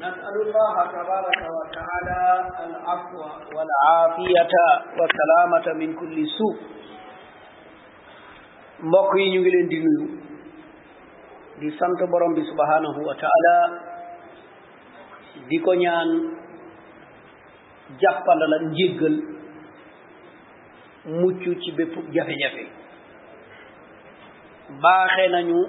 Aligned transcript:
نسأل 0.00 0.34
الله 0.46 0.76
تبارك 0.96 1.40
وتعالى 1.56 2.20
العفو 2.68 3.18
والعافية 3.56 4.52
والسلامة 4.96 5.66
من 5.80 5.90
كل 6.00 6.16
سو 6.38 6.50
mbokki 8.80 9.24
ñu 9.32 9.40
ngi 9.40 9.50
leen 9.52 9.68
di 9.68 9.78
nuyu 9.84 10.08
di 11.60 11.68
sant 11.76 12.00
borom 12.12 12.32
bi 12.32 12.40
subhanahu 12.48 13.00
wa 13.08 13.12
taala 13.22 13.56
di 15.52 15.58
ko 15.60 15.76
ñaan 15.76 16.08
jàppandala 18.00 18.56
njéggal 18.72 19.14
mucc 21.20 21.44
ci 21.60 21.70
bépp 21.76 21.92
jafe-jafe 22.16 22.64
baaxee 24.80 25.28
nañu 25.36 25.60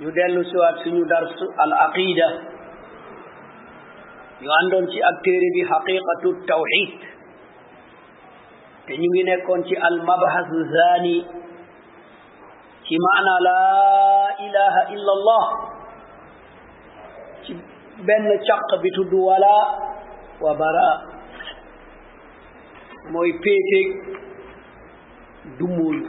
ñu 0.00 0.08
dellu 0.16 0.40
siwaat 0.44 0.76
suñu 0.84 1.08
dars 1.08 1.40
al 1.56 1.72
aqida 1.88 2.28
ñu 4.42 4.48
àndoon 4.60 4.86
ci 4.92 4.98
ak 5.02 5.16
téere 5.22 5.48
bi 5.54 6.98
te 8.86 8.92
ñu 9.00 9.06
ngi 9.10 9.22
nekkoon 9.24 9.64
ci 9.64 9.74
almabhasu 9.74 10.58
zani 10.74 11.16
ci 12.84 12.94
maana 13.04 13.34
laa 13.40 14.28
ilaha 14.46 14.80
illa 14.94 15.12
allah 15.18 15.44
ci 17.44 17.50
benn 18.06 18.26
càq 18.48 18.70
bi 18.82 18.90
tudd 18.96 19.12
wala 19.26 19.56
wa 20.44 20.52
bara 20.60 20.88
mooy 23.12 23.30
péeteeg 23.42 23.88
dumóoyu 25.58 26.06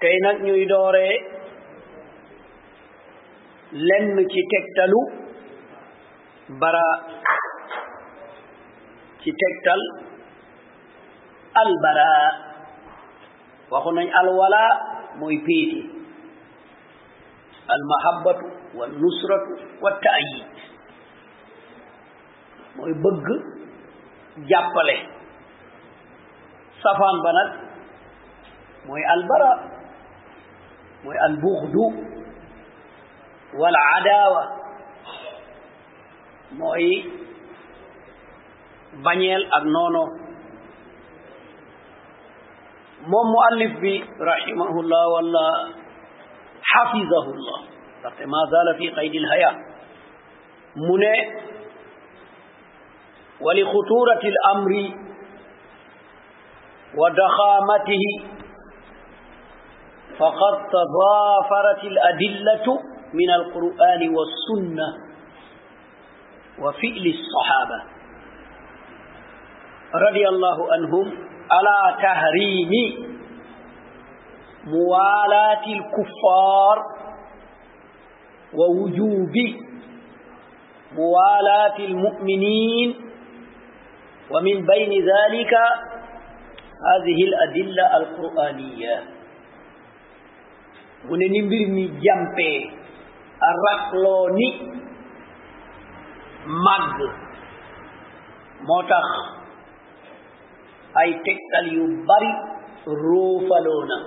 tey 0.00 0.16
nag 0.22 0.36
ñuy 0.44 0.66
dooree 0.68 1.16
lenn 3.72 4.16
ci 4.28 4.40
tegtalu 4.52 5.19
bara 6.58 6.88
ci 9.22 9.30
tegtal 9.30 9.80
albara 11.54 12.10
waxu 13.70 13.90
nañ 13.94 14.08
alwala 14.10 14.62
mooy 15.22 15.38
péete 15.46 15.86
almahabatu 17.70 18.46
walnusratu 18.74 19.50
wattaayid 19.78 20.54
mooy 22.76 22.92
bëgg 22.98 23.26
jàppale 24.50 24.96
safan 26.82 27.16
ba 27.22 27.30
nag 27.38 27.50
mooy 28.90 29.02
albara 29.06 29.50
mooy 31.04 31.16
albuxdu 31.30 31.82
waladawa 33.60 34.59
mooy 36.58 36.86
bañeel 39.04 39.42
ak 39.54 39.64
noono 39.64 40.04
moom 43.10 43.26
muallif 43.34 43.78
bi 43.80 43.94
rahimahullah 44.18 45.02
wala 45.14 45.46
xafidahullah 46.72 47.58
ndaxte 48.00 48.24
ma 48.32 48.40
zala 48.50 48.72
fi 48.78 48.86
qaydi 48.96 49.18
lhaya 49.18 49.50
mu 50.76 50.94
ne 50.98 51.14
amri 54.54 54.84
wa 54.90 55.08
وضخامته 56.96 58.04
فقد 60.18 60.54
تضافرت 60.76 61.80
الأدلة 61.92 62.66
من 63.18 63.30
القرآن 63.38 64.00
والسنة 64.16 64.88
وفعل 66.60 67.04
الصحابة 67.18 67.78
رضي 70.08 70.28
الله 70.28 70.72
عنهم 70.72 71.06
على 71.50 71.78
تهريم 72.02 72.72
موالاة 74.66 75.64
الكفار 75.78 76.78
ووجوب 78.54 79.34
موالاة 80.96 81.78
المؤمنين 81.78 82.94
ومن 84.30 84.66
بين 84.66 84.92
ذلك 85.04 85.52
هذه 86.88 87.18
الأدلة 87.28 87.96
القرآنية 87.96 89.02
وننبرني 91.10 91.86
جمبي 91.88 92.70
الرقلوني 93.50 94.80
màgg 96.46 96.98
moo 98.68 98.82
tax 98.90 99.06
ay 101.02 101.12
tegtal 101.24 101.66
yu 101.76 101.84
bari 102.08 102.30
ruufaloo 103.02 103.98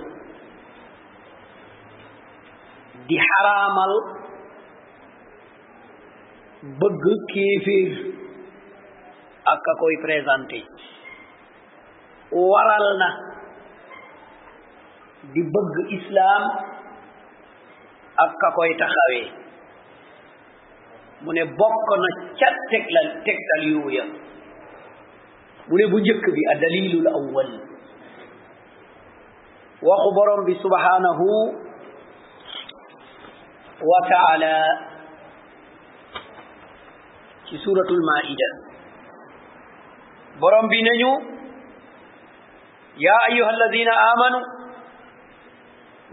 di 3.08 3.16
xaraamal 3.28 3.92
bëgg 6.80 7.04
kéeféer 7.32 7.90
ak 9.52 9.58
ka 9.66 9.72
koy 9.80 9.96
présenté 10.06 10.58
waral 12.50 13.02
di 15.32 15.42
bëgg 15.54 15.74
islaam 15.98 16.42
ak 18.26 18.30
ka 18.40 18.48
koy 18.56 18.70
taxawee 18.82 19.26
mu 21.24 21.32
ne 21.32 21.44
bokk 21.58 21.88
na 22.04 22.08
ca 22.38 22.48
teglal 22.70 23.06
tegtal 23.24 23.62
yooya 23.72 24.04
mu 25.68 25.74
ne 25.80 25.84
bu 25.92 25.96
njëkk 26.04 26.24
bi 26.36 26.42
a 26.52 26.54
dalilul 26.62 27.08
awwal 27.18 27.50
waxu 29.88 30.08
borom 30.16 30.40
bi 30.46 30.54
subhanahu 30.64 31.28
wa 33.88 34.00
taala 34.12 34.56
ci 37.48 37.56
suratul 37.64 38.04
maida 38.08 38.48
borom 40.40 40.68
bi 40.68 40.78
neñu 40.84 41.12
ya 43.00 43.16
ayuha 43.32 43.50
alladina 43.50 43.92
amanu 44.16 44.40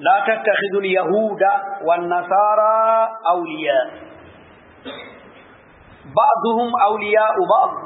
لا 0.02 0.18
تتخذوا 0.26 0.82
اليهود 0.82 1.44
والنصارى 1.88 2.86
أولياء 3.36 3.90
بعضهم 6.20 6.82
أولياء 6.84 7.36
بعض 7.50 7.86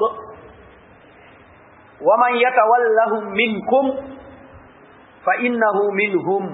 ومن 2.00 2.34
يتولهم 2.36 3.32
منكم 3.32 4.10
فإنه 5.26 5.90
منهم 5.90 6.46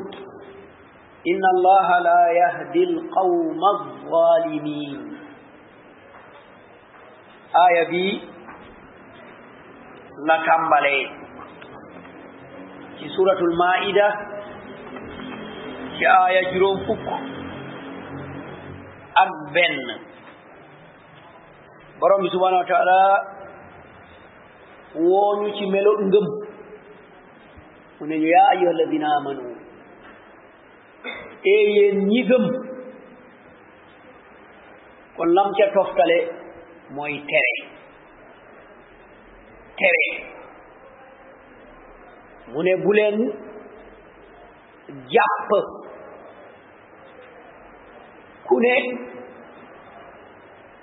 إن 1.32 1.42
الله 1.54 1.98
لا 1.98 2.26
يهدي 2.32 2.84
القوم 2.84 3.60
الظالمين 3.74 5.18
آية 7.68 7.88
بي 7.88 8.22
بلي 10.70 11.10
في 12.98 13.08
سورة 13.08 13.38
المائدة 13.38 14.10
في 15.98 16.04
آية 16.28 16.54
جرون 16.58 16.78
فك 16.86 17.08
أكبن 19.18 20.02
borom 22.02 22.18
bi 22.26 22.28
subhanahu 22.34 22.62
wa 22.66 22.66
taala 22.66 23.02
ci 25.56 25.64
melo 25.72 25.92
ngëm 26.08 26.26
mu 27.98 28.04
ne 28.10 28.16
ñu 28.20 28.26
yaa 28.34 28.48
ayyuha 28.58 28.70
alladina 28.74 29.06
amanu 29.22 29.44
ee 31.46 31.94
ñi 32.08 32.20
gëm 32.28 32.44
kon 35.16 35.28
lam 35.36 35.48
ca 35.58 35.66
toftale 35.78 36.18
mooy 36.96 37.14
tere 37.22 37.54
tere 39.80 40.06
mu 42.50 42.60
ne 42.66 42.72
bu 42.82 42.90
jàpp 45.14 45.48
ku 48.48 48.56
ne 48.60 48.74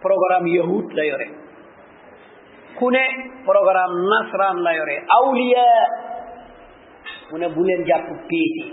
programme 0.01 0.47
yahud 0.49 0.85
la 0.95 1.03
yore 1.05 1.27
ku 2.79 2.89
ne 2.89 3.03
programme 3.47 3.97
nasran 4.11 4.57
la 4.65 4.71
yore 4.79 4.95
awliya 5.17 5.67
mu 7.31 7.37
ne 7.39 7.47
bu 7.55 7.61
leen 7.67 7.81
jàpp 7.89 8.07
péete 8.29 8.63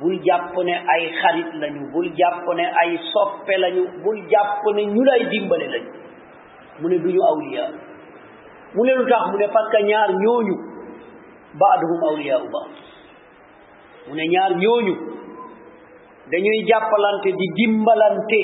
bul 0.00 0.16
jàpp 0.26 0.54
ne 0.70 0.74
ay 0.94 1.02
xarit 1.20 1.50
lañu 1.64 1.82
bul 1.92 2.08
jàpp 2.18 2.46
ne 2.58 2.64
ay 2.82 2.98
soppe 3.12 3.54
lañu 3.62 3.82
bul 4.04 4.18
jàpp 4.32 4.62
ne 4.76 4.82
ñu 4.94 5.02
lay 5.08 5.22
dimbale 5.32 5.66
lañu 5.74 5.92
mu 6.80 6.88
ne 6.88 6.96
duñu 7.04 7.22
awliya 7.32 7.64
mu 8.74 8.84
ne 8.86 8.92
lu 8.98 9.04
tax 9.10 9.22
mu 9.32 9.38
ne 9.38 9.46
parce 9.54 9.70
que 9.76 9.82
ñaar 9.90 10.10
ñooñu 10.22 10.54
baaduhum 11.60 12.00
awliya 12.10 12.36
u 12.44 12.48
baad 12.54 12.70
mu 14.08 14.14
ne 14.14 14.24
ñaar 14.34 14.52
ñooñu 14.62 14.94
dañuy 16.30 16.58
jàppalante 16.70 17.30
di 17.38 17.46
dimbalante 17.58 18.40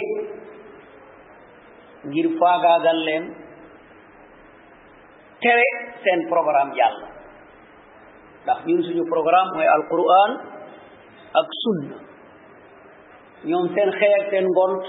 ngir 2.12 2.26
faagaagal 2.40 2.99
leen 3.06 3.25
tere 5.44 5.69
seen 6.05 6.20
programme 6.32 6.72
yàlla 6.81 7.08
ndax 8.44 8.58
ñun 8.69 8.81
suñu 8.87 9.05
programme 9.12 9.50
mooy 9.56 9.69
alquran 9.76 10.31
ak 11.40 11.49
sunna 11.62 11.96
ñoom 13.50 13.66
seen 13.75 13.90
xëy 14.00 14.14
seen 14.31 14.46
ngont 14.55 14.84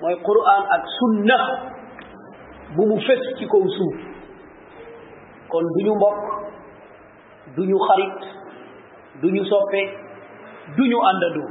mooy 0.00 0.16
quran 0.28 0.62
ak 0.76 0.82
sunna 0.98 1.38
bu 2.76 2.82
mu 2.90 2.96
fekk 3.08 3.24
ci 3.38 3.44
kaw 3.54 3.62
suuf 3.76 3.98
kon 5.52 5.66
duñu 5.78 5.92
mbokk 5.98 6.20
duñu 7.56 7.78
xarit 7.88 8.20
duñu 9.22 9.42
soppe 9.50 9.82
duñu 10.76 10.98
àndandoo 11.10 11.50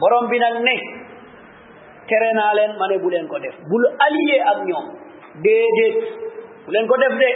borom 0.00 0.24
bi 0.30 0.38
nag 0.42 0.56
ne 0.66 0.76
tere 2.10 2.30
naa 2.38 2.52
leen 2.58 2.72
ma 2.78 2.86
ne 2.92 2.96
leen 3.14 3.26
ko 3.30 3.38
def 3.44 3.56
bul 3.70 3.84
allié 4.06 4.36
ak 4.52 4.58
ñoom 4.70 4.86
déedéet 5.46 5.96
bu 6.66 6.70
leen 6.74 6.86
ko 6.92 6.96
def 7.02 7.14
de 7.22 7.30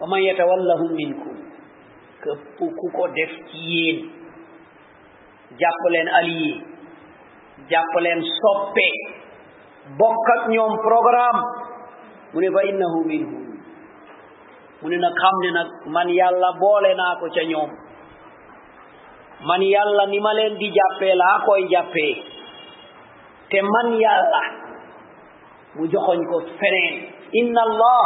wa 0.00 0.06
man 0.12 0.20
yatawallahu 0.28 0.84
minkum 1.00 1.36
képp 2.24 2.40
ku 2.58 2.86
ko 2.96 3.04
def 3.18 3.32
ci 3.48 3.60
yéen 3.70 4.00
leen 5.94 6.08
allié 6.20 6.52
jàpp 7.70 7.92
leen 8.04 8.20
soppe 8.40 8.88
bokk 10.00 10.26
ak 10.36 10.42
ñoom 10.54 10.72
programme 10.88 11.42
mu 12.32 12.40
ne 12.40 12.48
fa 12.56 12.62
innahu 12.70 12.98
minhum 13.12 13.44
mu 14.82 14.86
ne 14.88 14.96
nag 15.04 15.14
xam 15.22 15.36
ne 15.44 15.50
nag 15.58 15.68
man 15.96 16.08
yàlla 16.18 16.48
boole 16.64 16.90
naa 17.00 17.14
ko 17.20 17.28
ca 17.34 17.44
ñoom 17.52 17.70
man 19.50 19.60
yàlla 19.72 20.04
ni 20.08 20.18
ma 20.24 20.32
leen 20.38 20.54
di 20.60 20.68
jàppee 20.78 21.14
laa 21.20 21.36
koy 21.46 21.62
jàppee 21.72 22.31
te 23.52 23.58
man 23.72 23.88
yàlla 24.02 24.40
mu 25.76 25.84
joxoñ 25.94 26.20
ko 26.30 26.36
feneen 26.58 26.96
inna 27.40 27.60
allah 27.68 28.04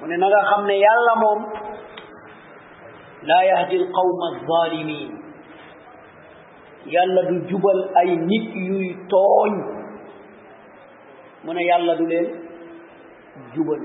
mu 0.00 0.04
ne 0.08 0.16
na 0.16 0.26
nga 0.30 0.56
ne 0.68 0.74
yàlla 0.86 1.12
moom 1.22 1.40
laa 3.28 3.42
yahdi 3.50 3.74
al 3.82 3.86
qawma 3.96 4.26
alzalimin 4.32 5.10
yàlla 6.94 7.20
du 7.28 7.36
jubal 7.50 7.80
ay 8.02 8.10
nit 8.30 8.46
yuy 8.68 8.88
tooñ 9.14 9.52
mu 11.44 11.50
ne 11.54 11.62
yàlla 11.70 11.92
du 11.98 12.04
leen 12.12 12.26
jubal 13.54 13.82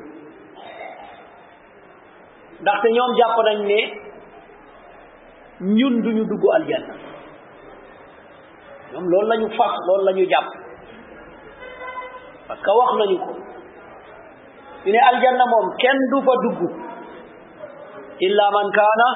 ndaxte 2.62 2.88
ñoom 2.96 3.12
jàpp 3.20 3.38
nañ 3.48 3.60
ne 3.72 3.80
ñun 5.78 5.96
duñu 6.04 6.24
dugg 6.30 6.44
aljanna 6.58 6.94
ñoom 8.94 9.06
loolu 9.12 9.28
lañu 9.32 9.46
ñu 9.50 9.56
fas 9.58 9.74
loolu 9.90 10.04
la 10.08 10.12
ñu 10.14 10.26
jàpp 10.32 10.48
que 12.64 12.72
wax 12.80 12.90
nañu 13.02 13.16
ko 13.26 13.32
ñu 14.86 14.90
ne 14.94 15.00
aljanna 15.10 15.44
moom 15.54 15.66
kenn 15.82 16.00
du 16.14 16.18
fa 16.28 16.34
dugg 16.46 16.60
illa 18.28 18.46
man 18.56 18.68
kaana 18.80 19.08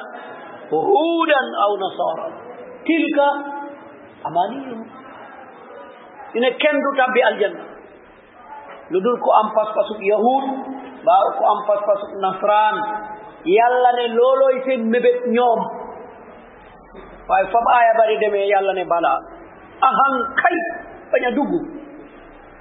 huudan 0.70 1.46
aw 1.64 1.72
nasara 1.82 2.26
tilka 2.86 3.26
amaniyum 4.28 4.80
ñu 6.34 6.38
ne 6.44 6.50
kenn 6.62 6.76
du 6.84 6.90
tambi 6.98 7.20
aljanna 7.30 7.62
lu 8.90 8.98
dul 9.04 9.18
ko 9.24 9.28
am 9.40 9.48
pas-pasuk 9.56 10.00
yahud 10.12 10.44
mbaa 11.02 11.24
ko 11.38 11.42
am 11.52 11.60
pas-pasuk 11.68 12.12
nasran 12.24 12.76
yàlla 13.56 13.90
ne 13.98 14.04
loolooy 14.18 14.56
seen 14.66 14.80
mébét 14.92 15.18
ñoom 15.34 15.60
waaye 17.28 17.46
fam 17.52 17.66
aaya 17.76 17.92
bari 17.98 18.16
demee 18.22 18.46
yàlla 18.52 18.72
ne 18.78 18.84
balaa 18.94 19.18
ahankay 19.86 20.56
bañ 21.12 21.22
a 21.28 21.30
dugg 21.36 21.52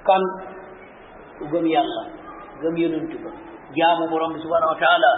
kan 0.07 0.23
ku 1.37 1.43
gëm 1.51 1.65
yàlla 1.73 2.03
gëm 2.61 2.77
yonent 2.77 3.13
ba 3.23 3.31
jaamu 3.75 4.05
borom 4.11 4.33
bi 4.33 4.39
subhanahu 4.43 4.73
wa 4.73 4.79
taala 4.83 5.09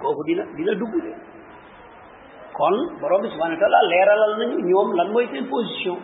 kooku 0.00 0.22
dina 0.26 0.44
dina 0.56 0.72
dugg 0.80 0.94
de 1.04 1.12
kon 2.56 2.76
borom 3.00 3.20
bi 3.22 3.28
subhanahu 3.34 3.56
wa 3.58 3.62
taala 3.62 3.80
leeralal 3.90 4.34
nañu 4.40 4.56
ñoom 4.68 4.88
lan 4.98 5.08
mooy 5.12 5.26
seen 5.32 5.46
position 5.54 5.96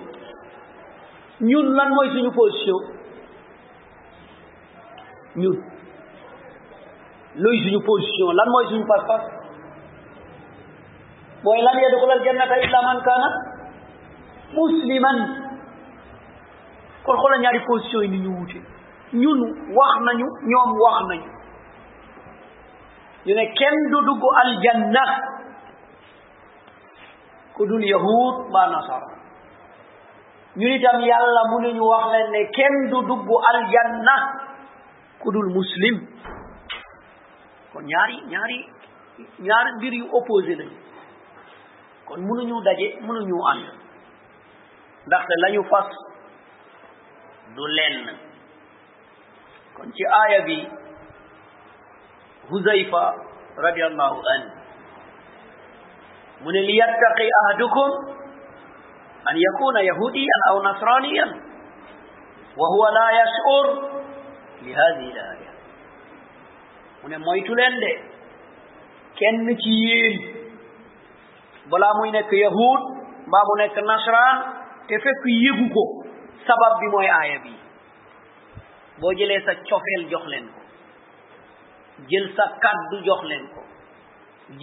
ñun 1.48 1.66
lan 1.78 1.88
mooy 1.96 2.08
suñu 2.12 2.30
position 2.40 2.80
ñun 5.40 5.56
luy 7.42 7.56
suñu 7.64 7.80
position 7.90 8.28
lan 8.38 8.48
mooy 8.52 8.64
suñu 8.70 8.84
pas-pas 8.92 9.22
mooy 11.44 11.60
lan 11.66 12.24
jannata 12.26 12.54
illa 12.64 12.80
man 12.88 13.00
kaana 13.08 13.28
musliman 14.54 15.18
kon 17.04 17.16
xoolal 17.16 17.40
ñaari 17.42 17.60
position 17.66 18.02
yi 18.02 18.08
ni 18.08 18.18
ñu 18.18 18.30
wute 18.38 18.60
ñun 19.22 19.38
wax 19.76 19.92
nañu 20.06 20.26
ñoom 20.50 20.70
wax 20.82 20.96
nañu 21.10 21.28
ñu 23.26 23.34
ne 23.34 23.46
kenn 23.58 23.78
du 23.90 24.00
dugg 24.04 24.22
aljanna 24.42 25.02
ku 27.54 27.66
dul 27.66 27.82
yahud 27.84 28.50
ba 28.52 28.66
nasara 28.70 29.10
ñun 30.56 30.72
itam 30.72 30.98
yàlla 31.00 31.42
mu 31.50 31.60
ne 31.60 31.72
ñu 31.72 31.84
wax 31.84 32.04
leen 32.12 32.30
ne 32.30 32.50
kenn 32.52 32.90
du 32.90 33.00
dugg 33.06 33.28
aljanna 33.52 34.14
ku 35.20 35.30
dul 35.32 35.50
muslim 35.54 35.96
kon 37.72 37.82
ñaari 37.86 38.16
ñaari 38.30 38.58
ñaari 39.46 39.70
mbir 39.78 39.92
yu 39.94 40.06
opposé 40.18 40.54
lañu 40.56 40.76
kon 42.06 42.20
mënuñu 42.26 42.62
daje 42.64 42.98
mënuñu 43.00 43.38
ànd 43.50 43.79
ndaxte 45.10 45.34
lañu 45.44 45.62
fas 45.70 45.88
du 47.54 47.64
lenn 47.78 47.98
kon 49.76 49.88
ci 49.96 50.04
aaya 50.06 50.40
bi 50.48 50.58
huzayfa 52.50 53.02
radiallahu 53.66 54.18
an 54.34 54.42
mu 56.42 56.48
ne 56.54 56.60
li 56.68 56.74
yattaqi 56.82 57.26
ahadukum 57.40 57.90
an 59.30 59.36
yakuna 59.46 59.80
yahudiyan 59.90 60.40
aw 60.50 60.56
nasraniyan 60.68 61.30
wa 62.60 62.66
huwa 62.72 62.88
la 62.98 63.06
yash'ur 63.18 63.66
li 64.64 64.72
hadhihi 64.80 65.12
al-aya 65.22 65.52
mu 67.02 67.06
ne 67.10 67.16
moytu 67.26 67.52
len 67.60 67.74
de 67.84 67.92
kenn 69.18 69.46
ci 69.62 69.72
yéen 69.82 70.16
bala 71.70 71.90
muy 71.98 72.10
nek 72.16 72.30
yahud 72.44 72.82
ba 73.32 73.38
mu 73.48 73.54
nek 73.62 73.74
nasran 73.92 74.59
te 74.90 74.98
fekk 75.06 75.22
yegu 75.46 75.66
ko 75.74 75.84
sabab 76.46 76.76
bi 76.82 76.88
mooy 76.94 77.08
aaya 77.16 77.38
bi 77.46 77.52
boo 79.00 79.12
jëlee 79.20 79.40
sa 79.48 79.52
cofeel 79.70 80.04
jox 80.12 80.24
leen 80.32 80.46
ko 80.54 80.64
jël 82.12 82.26
sa 82.38 82.44
kaddu 82.64 82.98
jox 83.08 83.22
leen 83.30 83.44
ko 83.54 83.62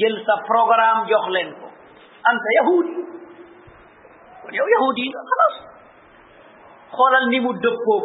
jël 0.02 0.16
sa 0.30 0.36
programme 0.50 1.08
jox 1.14 1.30
leen 1.36 1.54
ko 1.62 1.68
anta 2.32 2.50
yahudi 2.58 2.98
kon 4.44 4.58
yow 4.60 4.68
yahudi 4.76 5.06
xalaas 5.32 5.56
xoolal 6.98 7.26
ni 7.32 7.40
mu 7.46 7.54
dëppoo 7.64 8.00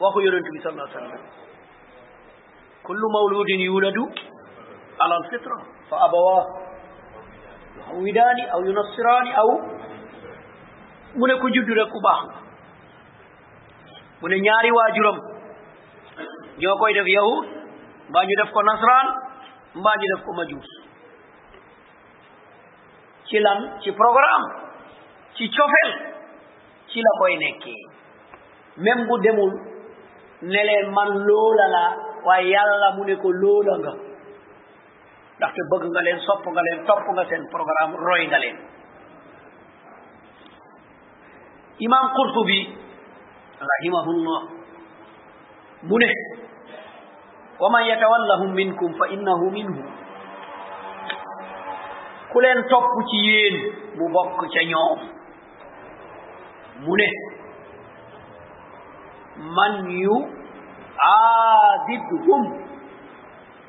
waxu 0.00 0.20
yonent 0.26 0.48
bi 0.54 0.62
sallallahu 0.62 0.88
alayhi 0.88 0.96
wasallam 0.96 1.26
kullu 2.88 3.06
mawludin 3.16 3.60
yuladu 3.68 4.04
ala 5.04 5.14
alfitra 5.20 5.58
fa 5.90 5.96
abawa 6.06 6.38
yuhawidani 7.76 8.44
aw 8.56 8.60
yunassirani 8.68 9.32
aw 9.42 9.48
mu 11.16 11.26
ne 11.26 11.34
ku 11.40 11.48
juddu 11.50 11.74
rek 11.74 11.90
ku 11.90 11.98
baax 12.02 12.18
nga 12.28 12.34
mu 14.20 14.26
ne 14.30 14.36
ñaari 14.46 14.70
waajuram 14.76 15.16
ñoo 16.60 16.76
koy 16.78 16.92
def 16.94 17.06
yahud 17.16 17.46
mbaa 18.10 18.24
ñu 18.28 18.34
def 18.40 18.50
ko 18.54 18.60
nasraan 18.62 19.08
mbaa 19.80 19.96
ñu 19.98 20.06
def 20.14 20.22
ko 20.26 20.30
majuus 20.38 20.70
ci 23.26 23.36
lan 23.38 23.58
ci 23.82 23.90
programme 23.92 24.46
ci 25.34 25.50
cofel 25.50 25.90
ci 26.90 26.98
la 27.02 27.10
koy 27.18 27.34
nekkee 27.38 27.82
même 28.78 29.06
bu 29.06 29.14
demul 29.20 29.50
ne 30.42 30.60
leen 30.68 30.90
man 30.94 31.10
loola 31.26 31.66
la 31.68 31.84
waaye 32.24 32.50
yàlla 32.54 32.88
mu 32.96 33.04
ne 33.04 33.14
ko 33.16 33.32
loola 33.32 33.74
nga 33.82 33.92
ndaxte 35.36 35.60
bëgg 35.70 35.84
nga 35.90 36.02
leen 36.06 36.20
sopp 36.20 36.44
nga 36.52 36.62
leen 36.66 36.84
topp 36.86 37.04
nga 37.14 37.24
seen 37.28 37.42
programme 37.50 37.96
roy 37.96 38.26
nga 38.28 38.38
leen 38.38 38.58
إمام 41.86 42.08
قرطبي 42.16 42.60
رحمه 43.72 44.06
الله 44.14 44.42
منه 45.92 46.14
ومن 47.60 47.82
يتولهم 47.82 48.50
منكم 48.54 48.92
فإنه 49.00 49.40
منه 49.50 49.84
كلن 52.34 52.62
توك 52.72 52.84
يين 52.84 53.54
تبكيين 53.54 53.54
مبكك 54.00 54.56
يوم 54.56 54.98
منه 56.88 57.24
من 59.60 59.90
يو 59.90 60.18
عاذبهم 60.98 62.42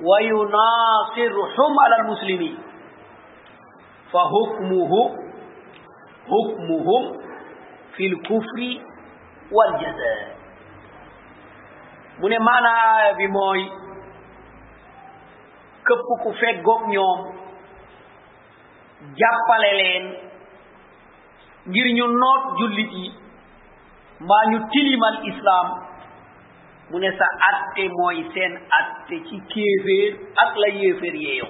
ويناصرهم 0.07 1.73
على 1.83 1.95
المسلمين 1.95 2.57
فحكمه 4.11 4.91
حكمهم 6.31 7.20
Fil 7.97 8.13
kufri, 8.23 8.71
wad 9.51 9.73
jaze. 9.83 10.15
Mounen 12.19 12.43
mana 12.43 12.73
evi 13.11 13.27
moun, 13.27 13.61
kep 15.83 16.01
kufet 16.23 16.61
gop 16.63 16.87
nyon, 16.87 17.19
jap 19.19 19.39
pale 19.49 19.71
len, 19.81 20.03
gir 21.73 21.89
nyo 21.95 22.07
not 22.15 22.55
juliti, 22.61 23.05
man 24.19 24.55
yu 24.55 24.59
tilman 24.73 25.17
islam, 25.33 25.67
mounen 26.91 27.13
sa 27.17 27.27
ate 27.49 27.89
moun 27.97 28.31
sen, 28.31 28.55
ate 28.79 29.19
ki 29.27 29.41
ke 29.51 29.67
ver, 29.87 30.15
ate 30.45 30.63
la 30.63 30.71
ye 30.79 30.93
fer 31.01 31.15
ye 31.25 31.41
yo. 31.41 31.49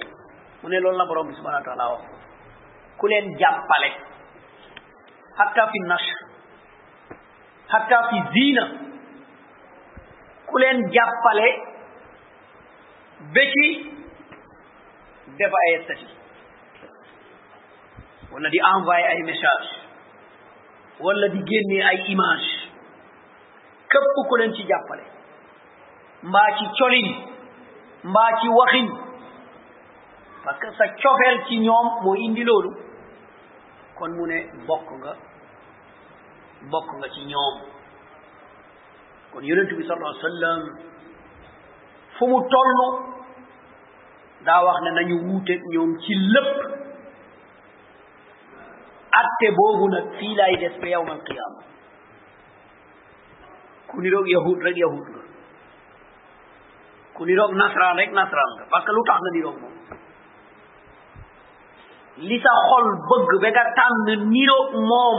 Mounen 0.62 0.82
lon 0.88 0.98
nabron 1.02 1.30
bisman 1.30 1.60
atan 1.60 1.78
la 1.78 1.88
o. 1.96 2.00
Kounen 2.98 3.30
jap 3.38 3.62
pale. 3.68 3.92
Hatta 5.38 5.64
fin 5.72 5.86
nash, 5.88 6.08
hatta 7.72 7.98
fi 8.10 8.20
diina 8.34 8.64
ku 10.48 10.58
leen 10.62 10.82
jàppale 10.94 11.46
bé 13.36 13.44
ci 13.52 13.66
def 15.40 15.52
ay 15.60 15.72
statut 15.84 16.10
wala 18.34 18.48
di 18.48 18.58
envoyé 18.72 19.06
ay 19.12 19.20
message 19.30 19.70
walla 21.06 21.28
di 21.36 21.40
génnee 21.52 21.82
ay 21.92 21.98
image 22.16 22.50
képp 23.94 24.12
ku 24.28 24.36
leen 24.42 24.52
ci 24.58 24.68
jàppale 24.72 25.04
mbaa 26.28 26.50
ci 26.58 26.64
colin 26.80 27.08
mbaa 28.04 28.30
ci 28.40 28.48
waxin 28.58 28.88
parce 30.44 30.58
que 30.60 30.68
sa 30.76 30.86
cofeel 31.02 31.44
ci 31.48 31.58
ñoom 31.64 31.86
moo 32.04 32.16
indi 32.28 32.44
loolu 32.44 32.70
kon 33.98 34.10
mu 34.16 34.26
ne 34.26 34.38
bokk 34.66 34.88
nga 35.00 35.12
bokk 36.70 36.88
nga 36.98 37.08
ci 37.10 37.22
ñoom 37.26 37.54
kon 39.32 39.42
yonent 39.44 39.72
bi 39.74 39.82
sallallahu 39.86 40.12
alayhi 40.12 40.44
wa 40.44 40.58
fu 42.18 42.24
mu 42.28 42.38
toll 42.46 42.78
daa 44.44 44.60
wax 44.64 44.78
ne 44.84 44.90
nañu 44.90 45.16
wuuteeg 45.26 45.60
ñoom 45.74 45.98
ci 46.02 46.14
lépp 46.14 46.58
atte 49.18 49.46
boobu 49.56 49.88
nag 49.88 50.06
fii 50.18 50.34
laay 50.36 50.56
des 50.58 50.78
ba 50.78 50.86
yawm 50.86 51.10
al 51.10 51.22
qiyaama 51.26 51.60
ku 53.88 54.00
ni 54.00 54.08
roog 54.10 54.28
yahud 54.28 54.58
rek 54.62 54.76
yahud 54.76 55.06
nga 55.10 55.22
ku 57.14 57.24
ni 57.24 57.34
roog 57.34 57.52
nasraan 57.54 57.96
rek 57.96 58.12
nasraan 58.12 58.52
nga 58.58 58.64
parce 58.70 58.84
que 58.86 58.92
lu 58.92 59.02
tax 59.06 59.18
nga 59.22 59.32
ni 59.34 59.42
roog 59.42 59.58
moom 59.62 59.76
li 62.28 62.36
xol 62.44 62.86
bëgg 63.10 63.30
ba 63.42 63.48
nga 63.50 63.64
tànn 63.78 64.28
niroog 64.30 64.70
moom 64.76 65.18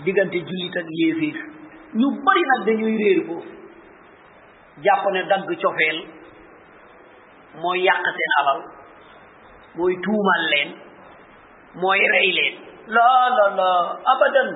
diggante 0.00 0.38
jullit 0.48 0.76
ak 0.76 0.86
yéeféer 0.88 1.36
bari 2.24 2.42
nag 2.48 2.62
dañuy 2.66 2.96
réer 2.96 3.20
ko 3.28 3.36
jàpp 4.82 5.04
ne 5.12 5.22
dagg 5.28 5.48
cofeel 5.62 5.98
mooy 7.60 7.80
yàq 7.84 8.04
seen 8.04 8.32
alal 8.40 8.60
mooy 9.76 9.96
tuumal 10.02 10.44
leen 10.50 10.70
mooy 11.74 12.00
rey 12.12 12.32
leen 12.32 12.54
la 12.86 13.08
la 13.36 13.46
la 13.58 13.70
abadan 14.12 14.50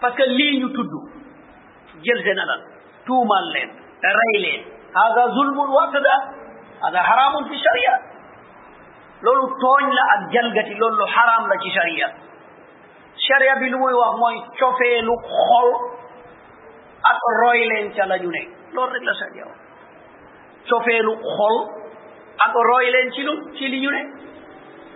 parce 0.00 0.16
que 0.16 0.22
lii 0.26 0.58
ñu 0.60 0.68
tudd 0.72 0.92
jël 2.02 2.22
seen 2.24 2.38
alal 2.38 2.62
tuumal 3.06 3.46
leen 3.54 3.70
rey 4.02 4.36
leen 4.44 4.62
hada 4.94 5.28
zulmun 5.34 5.70
waqda 5.78 6.14
hada 6.82 7.00
haramun 7.08 7.48
fi 7.50 7.56
sharia 7.64 7.94
loolu 9.22 9.46
tooñ 9.62 9.84
la 9.96 10.02
ak 10.16 10.32
jalgati 10.32 10.74
loolu 10.74 10.96
lu 10.96 11.48
la 11.52 11.56
ci 11.62 11.70
sharia 11.70 12.08
sharia 13.22 13.54
bi 13.60 13.70
lu 13.70 13.78
muy 13.78 13.92
wax 13.94 14.12
mooy 14.20 14.36
cofeelu 14.58 15.14
xol 15.48 15.68
ak 17.10 17.20
roy 17.42 17.58
leen 17.70 17.86
ca 17.96 18.04
la 18.10 18.16
ñu 18.16 18.30
ne 18.30 18.42
loolu 18.74 18.92
rek 18.92 19.02
la 19.04 19.14
sharia 19.20 19.44
wax 19.50 19.58
cofeelu 20.70 21.12
xol 21.36 21.56
ak 22.46 22.52
roy 22.70 22.84
leen 22.94 23.08
ci 23.14 23.22
lu 23.22 23.32
ci 23.56 23.64
li 23.72 23.78
ñu 23.80 23.90
ne 23.90 24.02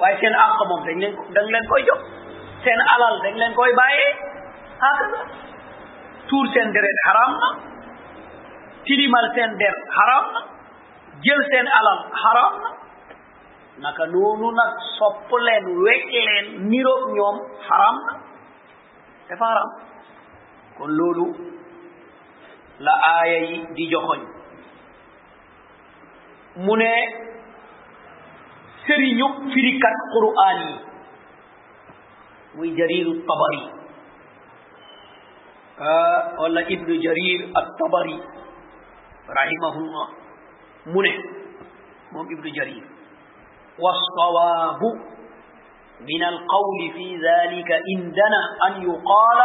waaye 0.00 0.16
seen 0.20 0.34
àq 0.44 0.58
moom 0.68 0.82
dañ 0.86 0.98
leen 1.02 1.14
dañ 1.34 1.46
leen 1.52 1.66
koy 1.70 1.82
jox 1.88 1.98
seen 2.64 2.80
alal 2.94 3.14
dañ 3.24 3.34
leen 3.40 3.54
koy 3.54 3.72
bàyyee 3.74 4.12
hakaza 4.82 5.20
tuur 6.28 6.46
seen 6.54 6.68
deret 6.74 6.96
xaraam 7.06 7.32
na 7.42 7.48
tilimal 8.84 9.26
seen 9.34 9.50
der 9.60 9.74
xaraam 9.96 10.26
na 10.34 10.40
jël 11.24 11.42
seen 11.50 11.66
alal 11.78 11.98
xaraam 12.22 12.54
na 12.62 12.68
maka 13.78 14.02
nak 14.10 14.70
sopulen 14.98 15.64
wekelen 15.86 16.46
nirok 16.66 17.02
nyom 17.14 17.36
haram 17.66 17.96
e 19.30 19.34
haram 19.38 19.70
kon 20.78 20.90
lulu 20.90 21.26
la 22.82 22.94
ayayi 23.22 23.62
di 23.78 23.84
joxogn 23.92 24.22
mune 26.66 26.90
seriñu 28.84 29.28
firikat 29.54 29.96
qur'ani 30.14 30.72
muy 32.58 32.74
jarir 32.78 33.08
tabari 33.30 33.62
uh, 35.86 36.18
wala 36.42 36.60
ibnu 36.66 36.92
jarir 37.04 37.40
at-tabari 37.54 38.16
rahimahullah 39.38 40.06
mune 40.94 41.12
mom 42.10 42.26
ibnu 42.26 42.50
jarir 42.58 42.97
والصواب 43.82 44.82
من 46.00 46.24
القول 46.24 46.92
في 46.92 47.16
ذلك 47.16 47.68
عندنا 47.72 48.42
أن 48.68 48.82
يقال 48.82 49.38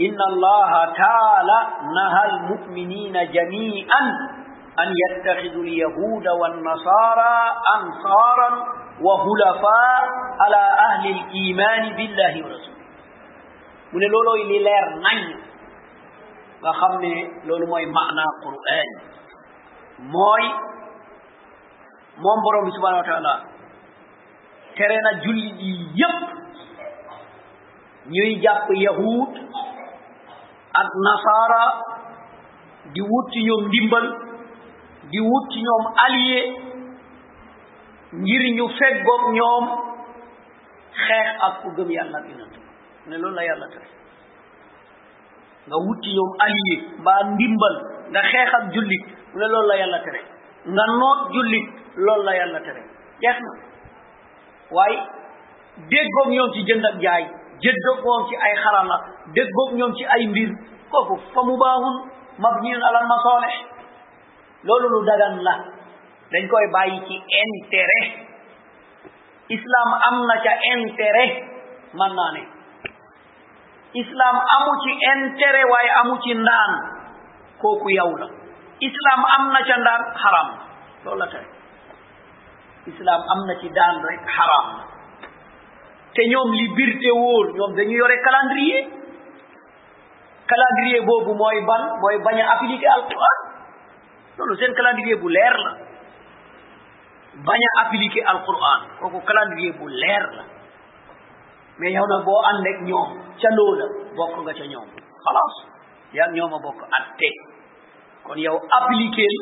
إن 0.00 0.16
الله 0.32 0.70
تعالى 0.94 1.60
نهى 1.96 2.30
المؤمنين 2.30 3.12
جميعا 3.32 4.00
أن 4.80 4.94
يتخذوا 5.02 5.62
اليهود 5.62 6.28
والنصارى 6.28 7.36
أنصارا 7.76 8.50
وهلفاء 9.02 10.02
على 10.40 10.56
أهل 10.78 11.10
الإيمان 11.10 11.96
بالله 11.96 12.44
ورسوله 12.44 12.80
من 13.92 14.00
لولو 14.10 14.34
إلي 14.34 14.58
لير 14.58 14.84
نين 14.94 15.36
وخمي 16.64 17.28
لولو 17.44 17.66
موي 17.66 17.86
معنى 17.86 18.24
قرآن 18.44 18.88
موي 19.98 20.69
moom 22.22 22.40
borom 22.44 22.64
bi 22.68 22.72
subhanahu 22.76 23.42
tere 24.78 24.98
na 25.04 25.10
jullit 25.24 25.56
yi 25.64 25.72
yépp 26.00 26.18
ñuy 28.14 28.32
jàpp 28.44 28.68
yahud 28.86 29.32
ak 30.82 30.90
nasara 31.06 31.64
di 32.94 33.00
wut 33.00 33.26
ci 33.32 33.44
ñoom 33.48 33.62
ndimbal 33.68 34.06
di 35.10 35.18
wut 35.20 35.44
ci 35.52 35.58
ñoom 35.66 35.84
allié 36.04 36.40
ngir 38.22 38.42
ñu 38.56 38.68
feggoog 38.78 39.22
ñoom 39.38 39.64
xeex 41.04 41.28
ak 41.46 41.54
ku 41.62 41.68
gëm 41.76 41.90
yàlla 41.90 42.18
ak 42.18 42.28
yonent 42.32 42.54
ne 43.06 43.16
loolu 43.16 43.34
la 43.34 43.44
yàlla 43.44 43.66
tere 43.72 43.88
nga 45.66 45.76
wut 45.86 45.98
ci 46.04 46.10
ñoom 46.16 46.30
allié 46.46 46.74
ba 47.04 47.14
ndimbal 47.34 47.74
nga 48.10 48.22
xeex 48.32 48.50
ak 48.58 48.64
jullit 48.74 49.04
ne 49.34 49.44
loolu 49.46 49.68
la 49.68 49.76
yàlla 49.76 49.98
tere 50.04 50.20
nga 50.72 50.84
noot 50.98 51.32
jullit 51.34 51.79
loolu 51.96 52.22
la 52.22 52.32
yàlla 52.34 52.60
tere 52.60 52.82
jeex 53.22 53.36
na 53.44 53.50
waaye 54.70 54.98
déggoog 55.90 56.28
ñoom 56.34 56.48
ci 56.54 56.60
jënd 56.68 56.84
ak 56.86 56.96
jaay 57.00 57.24
jëddogoom 57.62 58.28
ci 58.28 58.36
ay 58.36 58.54
xarala 58.62 58.96
déggoog 59.34 59.70
ñoom 59.78 59.92
ci 59.94 60.04
ay 60.04 60.26
mbir 60.26 60.50
kooku 60.92 61.16
fa 61.34 61.40
mu 61.42 61.56
baaxun 61.58 61.96
mab 62.38 62.56
ñin 62.62 62.80
alal 62.88 63.06
ma 63.06 63.16
soole 63.22 63.50
loolu 64.64 64.88
lu 64.88 65.06
dagan 65.06 65.42
la 65.42 65.54
dañ 66.32 66.48
koy 66.48 66.66
bàyyi 66.72 66.98
ci 67.08 67.14
intérêt 67.42 68.06
islam 69.48 69.88
am 70.08 70.26
na 70.26 70.36
ca 70.44 70.52
intérêt 70.74 71.32
man 71.94 72.14
naa 72.14 72.30
ne 72.34 72.42
islam 73.94 74.36
amu 74.54 74.72
ci 74.84 74.90
intérêt 75.14 75.64
waaye 75.72 75.90
amu 76.00 76.14
ci 76.22 76.34
ndaan 76.34 76.72
kooku 77.62 77.90
yow 77.90 78.14
la 78.16 78.26
islam 78.80 79.20
am 79.36 79.42
na 79.52 79.60
ca 79.66 79.74
ndaan 79.76 80.02
xaram 80.22 80.48
loolu 81.04 81.18
la 81.20 81.26
tere 81.26 81.50
islam 82.90 83.20
am 83.34 83.40
na 83.48 83.54
ci 83.62 83.68
daan 83.76 83.96
rek 84.08 84.22
xaraam 84.36 84.68
te 86.18 86.22
ñoom 86.30 86.50
li 86.58 86.66
bir 86.78 86.90
te 87.04 87.10
wóor 87.22 87.46
ñoom 87.58 87.72
dañu 87.78 87.96
yore 88.00 88.16
calendrier 88.26 88.82
calendrier 90.52 91.00
boobu 91.06 91.32
mooy 91.40 91.58
ban 91.68 91.82
mooy 92.02 92.16
bañ 92.26 92.36
a 92.42 92.44
appliquer 92.54 92.90
alquran 92.98 93.38
loolu 94.38 94.54
seen 94.58 94.72
calendrier 94.78 95.18
bu 95.22 95.28
leer 95.36 95.56
la 95.64 95.72
bañ 97.50 97.62
a 97.68 97.70
appliquer 97.86 98.24
alquran 98.34 98.80
kooku 99.00 99.20
calendrier 99.28 99.72
bu 99.78 99.84
leer 100.02 100.24
la 100.40 100.44
mais 101.78 101.92
yow 101.96 102.06
nag 102.10 102.22
boo 102.26 102.40
ànd 102.50 102.66
ak 102.74 102.78
ñoom 102.90 103.10
ca 103.40 103.48
loola 103.56 103.86
bokk 104.18 104.34
nga 104.44 104.52
ca 104.58 104.64
ñoom 104.72 104.88
xalaas 105.24 105.54
yaa 106.16 106.28
ngi 106.30 106.40
ñoom 106.40 106.52
a 106.56 106.60
atte 106.98 107.30
kon 108.26 108.36
yow 108.46 108.58
appliquer 108.78 109.32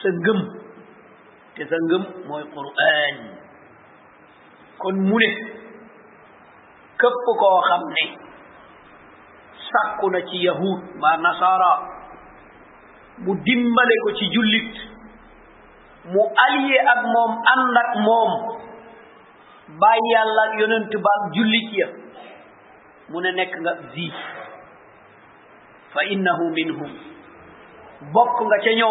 sa 0.00 0.08
تسنغم 1.58 2.02
موي 2.28 2.42
قران 2.54 3.16
كون 4.78 4.94
مولي 5.10 5.30
كب 7.00 7.14
كو 7.40 7.50
خامني 7.68 8.06
ساكونا 9.68 10.20
سي 10.30 10.36
يهود 10.44 11.00
ما 11.04 11.16
نصارى 11.16 11.74
مو 13.24 13.32
ديمبالي 13.48 13.96
كو 14.04 14.10
سي 14.20 14.26
جوليت 14.28 14.74
مو 16.12 16.22
اليي 16.46 16.76
اك 16.80 17.02
موم 17.16 17.32
اندك 17.54 17.90
موم 18.04 18.32
با 19.80 19.92
يالا 20.12 20.44
يوننت 20.60 20.92
با 20.96 21.12
جوليت 21.36 21.70
يا 21.78 21.88
مو 23.10 23.20
نيك 23.20 23.56
نغا 23.64 23.76
زي 23.96 24.10
فانه 25.96 26.38
منهم 26.52 26.90
بوك 28.12 28.36
نغا 28.44 28.58
سي 28.64 28.82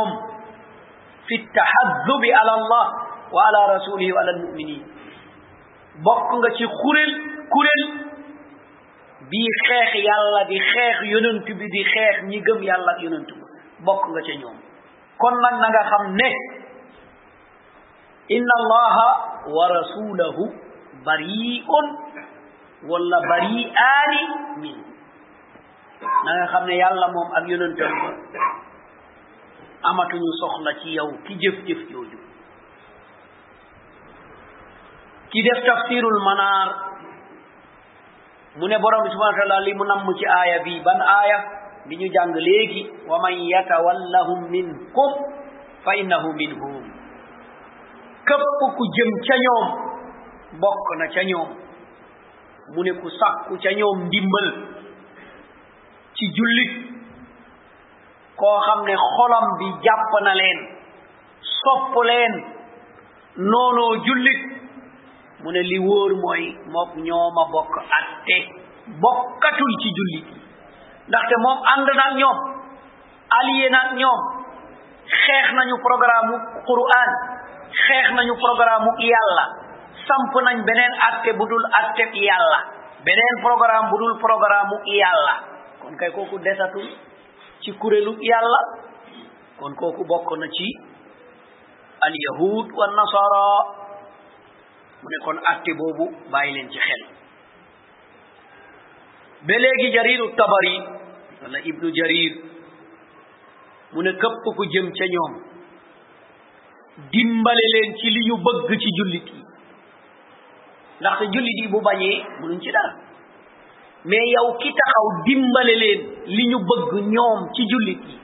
في 1.27 1.35
التحذب 1.35 2.23
على 2.39 2.51
الله 2.53 2.85
وعلى 3.33 3.59
رسوله 3.75 4.13
وعلى 4.13 4.31
المؤمنين 4.31 4.83
بقنغا 6.05 6.49
شي 6.57 6.67
خورل 6.67 7.11
كورل 7.53 7.81
بي 9.31 9.43
خيخ 9.67 9.91
يالله 9.95 10.43
بي 10.43 10.59
خيخ 10.59 10.97
يننت 11.13 11.47
بي 11.51 11.65
دي 11.75 11.83
خيخ 11.93 12.15
نيغم 12.23 12.63
يالله 12.63 12.93
يننت 13.05 13.29
بقنغا 13.87 14.21
شي 14.27 14.35
نيوم 14.37 14.57
كون 15.21 15.33
نان 15.41 15.59
نغا 15.61 16.31
إن 18.35 18.47
الله 18.59 18.95
ورسوله 19.57 20.37
بريء 21.05 21.67
ولا 22.89 23.19
بريئان 23.29 24.11
منه 24.61 24.85
نغا 26.27 26.45
خمني 26.53 26.77
يالله 26.77 27.07
موم 27.07 27.29
أبيونن 27.37 27.75
تنبه 27.77 28.09
amatuñu 29.89 30.29
soxna 30.39 30.71
ci 30.81 30.89
yow 30.97 31.09
ki 31.25 31.33
jëf 31.41 31.57
jëf 31.67 31.81
jooju 31.91 32.17
ki 35.29 35.39
def 35.43 35.59
tafsirul 35.65 36.19
manaar 36.25 36.67
mu 38.59 38.67
ne 38.67 38.77
borom 38.79 39.03
bi 39.03 39.09
subhana 39.11 39.31
wa 39.31 39.37
taala 39.39 39.57
li 39.65 39.73
mu 39.73 39.83
namm 39.85 40.07
ci 40.17 40.25
aaya 40.25 40.59
bi 40.65 40.81
ban 40.85 41.01
aaya 41.01 41.37
bi 41.87 41.95
ñu 41.97 42.07
jàng 42.13 42.33
léegi 42.33 42.81
wa 43.07 43.19
man 43.21 43.33
yatawallahum 43.53 44.41
minkum 44.51 45.11
fa 45.83 45.95
innahu 45.95 46.33
minhum 46.33 46.81
képp 48.27 48.43
ku 48.77 48.83
jëm 48.95 49.09
ca 49.27 49.35
ñoom 49.43 49.67
bokk 50.61 50.85
na 50.97 51.05
ca 51.13 51.23
ñoom 51.29 51.49
mu 52.73 52.83
ne 52.83 52.91
ku 53.01 53.09
sàkku 53.09 53.57
ca 53.63 53.71
ñoom 53.75 54.05
ndimbal 54.07 54.47
ci 56.15 56.25
jullit 56.33 56.94
koo 58.39 58.57
xam 58.65 58.79
ne 58.87 58.95
xolam 59.15 59.43
bi 59.59 59.65
jàpp 59.85 60.11
na 60.25 60.33
leen 60.35 60.57
sopp 61.51 61.93
leen 62.09 62.31
noonoo 63.51 63.91
jullit 64.05 64.41
mu 65.41 65.51
ne 65.51 65.61
li 65.71 65.77
wóor 65.87 66.11
mooy 66.23 66.43
mook 66.73 66.89
ñooma 67.07 67.43
bokk 67.53 67.73
atte 67.99 68.37
bokkatul 69.03 69.73
ci 69.81 69.89
jullit 69.97 70.27
ndaxte 71.07 71.35
moom 71.43 71.59
ànd 71.71 71.87
na 71.97 72.03
ak 72.07 72.13
ñoom 72.21 72.37
allié 73.37 73.69
na 73.69 73.79
ak 73.85 73.91
ñoom 74.01 74.19
xeex 75.23 75.47
nañu 75.57 75.75
programme 75.87 76.31
u 76.35 76.37
Qur'an 76.69 77.09
xeex 77.85 78.05
nañu 78.17 78.33
programme 78.45 78.87
u 78.89 78.93
yàlla 79.11 79.45
samp 80.07 80.31
nañ 80.47 80.55
beneen 80.65 80.93
atte 81.07 81.29
bu 81.37 81.45
dul 81.49 81.65
atte 81.79 82.03
yàlla 82.27 82.59
beneen 83.05 83.35
programme 83.45 83.89
bu 83.91 83.97
dul 83.97 84.15
programme 84.25 84.71
u 84.75 84.77
yàlla 85.01 85.33
kon 85.81 85.93
kay 85.99 86.11
kooku 86.11 86.37
desatul 86.45 86.89
ci 87.65 87.71
kuréelu 87.81 88.13
yàlla 88.21 88.59
kon 89.59 89.73
kooku 89.75 90.03
bokk 90.07 90.29
na 90.37 90.47
ci 90.55 90.67
al 92.05 92.13
yahud 92.25 92.65
wa 92.79 92.85
nasara 92.97 93.43
mu 95.01 95.07
ne 95.11 95.17
kon 95.25 95.37
atte 95.51 95.71
boobu 95.79 96.05
bàyyi 96.31 96.53
leen 96.55 96.69
ci 96.71 96.79
xel 96.87 97.01
ba 99.47 99.55
léegi 99.63 99.87
jariru 99.95 100.25
tabari 100.37 100.75
wala 101.41 101.59
ibnu 101.71 101.89
jarir 101.97 102.33
mu 103.93 104.01
ne 104.03 104.11
këpp 104.21 104.45
ku 104.57 104.63
jëm 104.73 104.87
ca 104.97 105.05
ñoom 105.13 105.33
dimbale 107.11 107.65
leen 107.73 107.91
ci 107.97 108.07
li 108.15 108.21
ñu 108.29 108.35
bëgg 108.45 108.69
ci 108.81 108.89
jullit 108.97 109.27
yi 109.35 109.41
ndaxte 110.99 111.23
jullit 111.33 111.57
yi 111.61 111.67
bu 111.73 111.81
bañee 111.81 112.23
mënuñ 112.41 112.59
ci 112.61 112.71
dara 112.71 113.04
mais 114.11 114.25
yow 114.35 114.47
ki 114.61 114.69
taxaw 114.79 115.07
dimbale 115.27 115.75
leen 115.83 115.99
li 116.37 116.43
ñu 116.51 116.57
bëgg 116.69 116.91
ñoom 117.15 117.39
ci 117.55 117.63
jullit 117.71 118.01
yi 118.09 118.17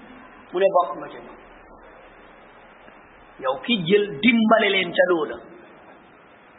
mu 0.54 0.60
ne 0.60 0.67
bokk 0.76 0.89
nga 0.98 1.08
ca 1.13 1.20
ñoom 1.20 1.39
yow 3.44 3.56
ki 3.65 3.74
jël 3.89 4.06
dimbale 4.24 4.70
leen 4.76 4.91
ca 4.96 5.04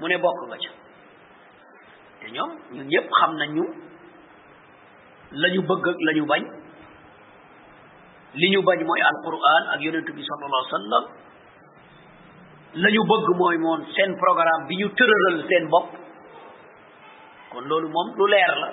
mu 0.00 0.08
ne 0.08 0.16
bokk 0.24 0.38
nga 0.48 0.56
ca 0.62 0.70
xam 3.16 3.32
nañu 3.40 3.64
la 5.40 5.48
ñu 5.54 5.62
bëgg 5.70 5.86
lañu 6.06 6.24
bañ 6.26 6.42
li 8.40 8.50
ñu 8.50 8.60
bañ 8.68 8.78
mooy 8.88 9.00
alquran 9.10 9.64
ak 9.72 9.80
yonent 9.84 10.08
bi 10.16 10.22
sallallahu 10.28 10.62
alayhi 10.64 10.92
wa 10.92 11.00
la 12.82 12.88
ñu 12.94 13.02
bëgg 13.10 13.28
mooy 13.38 13.56
moom 13.64 13.80
seen 13.94 14.10
programme 14.22 14.66
bi 14.68 14.76
ñu 14.82 14.88
tërëral 14.98 15.36
seen 15.48 15.64
bopp 15.72 15.88
kon 17.52 17.64
loolu 17.68 17.88
moom 17.94 18.08
lu 18.18 18.26
leer 18.34 18.52
la 18.62 18.70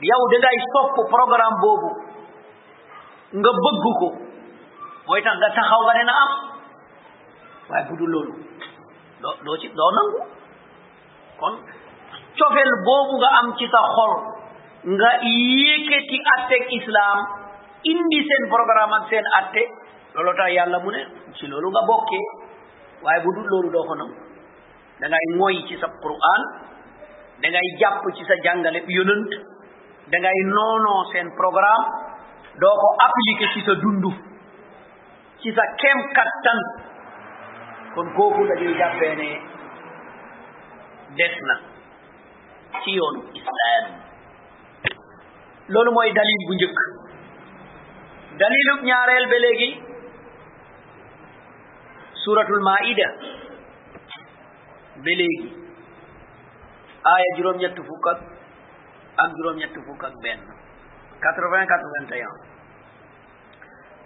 yow 0.00 0.22
dangay 0.32 0.56
sopp 0.74 0.96
programme 1.12 1.56
boobu 1.62 1.90
nga 3.40 3.50
bëgg 3.64 3.84
ko 4.00 4.08
mooy 5.06 5.20
tax 5.26 5.36
nga 5.40 5.50
taxaw 5.56 5.80
nga 5.86 5.92
ne 5.98 6.04
na 6.08 6.14
am 6.24 6.30
waaye 7.68 7.84
bu 7.88 7.94
dul 8.00 8.10
loolu 8.14 8.32
doo 9.22 9.34
doo 9.44 9.56
ci 9.60 9.68
doo 9.68 9.90
nangu 9.98 10.18
kon 11.40 11.54
cofeel 12.38 12.72
boobu 12.88 13.14
nga 13.20 13.30
am 13.38 13.46
ci 13.60 13.66
sa 13.74 13.80
xol 13.96 14.12
nga 14.96 15.10
yékkati 15.20 16.16
atteg 16.36 16.62
islam 16.80 17.18
indi 17.84 18.18
seen 18.28 18.44
programme 18.48 18.94
ak 19.00 19.04
seen 19.12 19.26
atte 19.38 19.62
loolu 20.14 20.32
yàlla 20.56 20.78
mu 20.80 20.90
ne 20.96 21.00
ci 21.36 21.44
loolu 21.46 21.68
nga 21.70 21.82
bokkee 21.90 22.24
waaye 23.04 23.20
bu 23.20 23.30
dul 23.36 23.46
loolu 23.52 23.68
doo 23.70 23.84
ko 23.84 23.94
nangu 24.00 24.16
da 25.00 25.06
ngay 25.08 25.56
ci 25.68 25.76
sa 25.76 25.86
Qur'an 26.02 26.42
da 27.42 27.48
jàpp 27.80 28.02
ci 28.16 28.24
sa 28.24 28.34
jàngale 28.44 28.80
yonent 28.88 29.49
da 30.10 30.18
ngay 30.20 30.40
nono 30.52 30.94
sen 31.12 31.30
programme 31.40 31.88
do 32.62 32.68
ko 32.82 32.88
appliquer 33.06 33.48
ci 33.54 33.60
sa 33.66 33.74
dundu 33.82 34.10
ci 35.42 35.50
sa 35.56 35.64
kem 35.80 35.98
kattan 36.18 36.58
kon 37.94 38.06
gogu 38.18 38.42
da 38.50 38.54
ngay 38.58 38.74
jappé 38.80 39.08
né 39.20 39.30
def 41.18 41.34
na 41.48 41.56
ci 42.82 42.90
yoon 42.98 43.14
islam 43.38 43.84
lolu 45.74 45.90
moy 45.94 46.10
dalil 46.18 46.40
bu 46.48 46.52
ñëk 46.60 46.74
dalilu 48.42 48.74
ñaarel 48.88 49.24
ba 49.30 49.38
légui 49.46 49.70
suratul 52.22 52.62
maida 52.68 53.08
ba 55.04 55.12
légui 55.20 55.48
aya 57.14 57.28
juroom 57.36 57.56
ñett 57.62 57.78
fukk 57.88 58.06
ak 59.20 59.30
juroom 59.36 59.56
ñett 59.60 59.76
fukk 59.86 60.00
ak 60.10 60.16
benn 60.24 60.40
quatre 61.22 61.46
vingt 61.54 61.68
quatre 61.72 61.88
vingt 61.94 62.08
et 62.18 62.22
un 62.24 62.34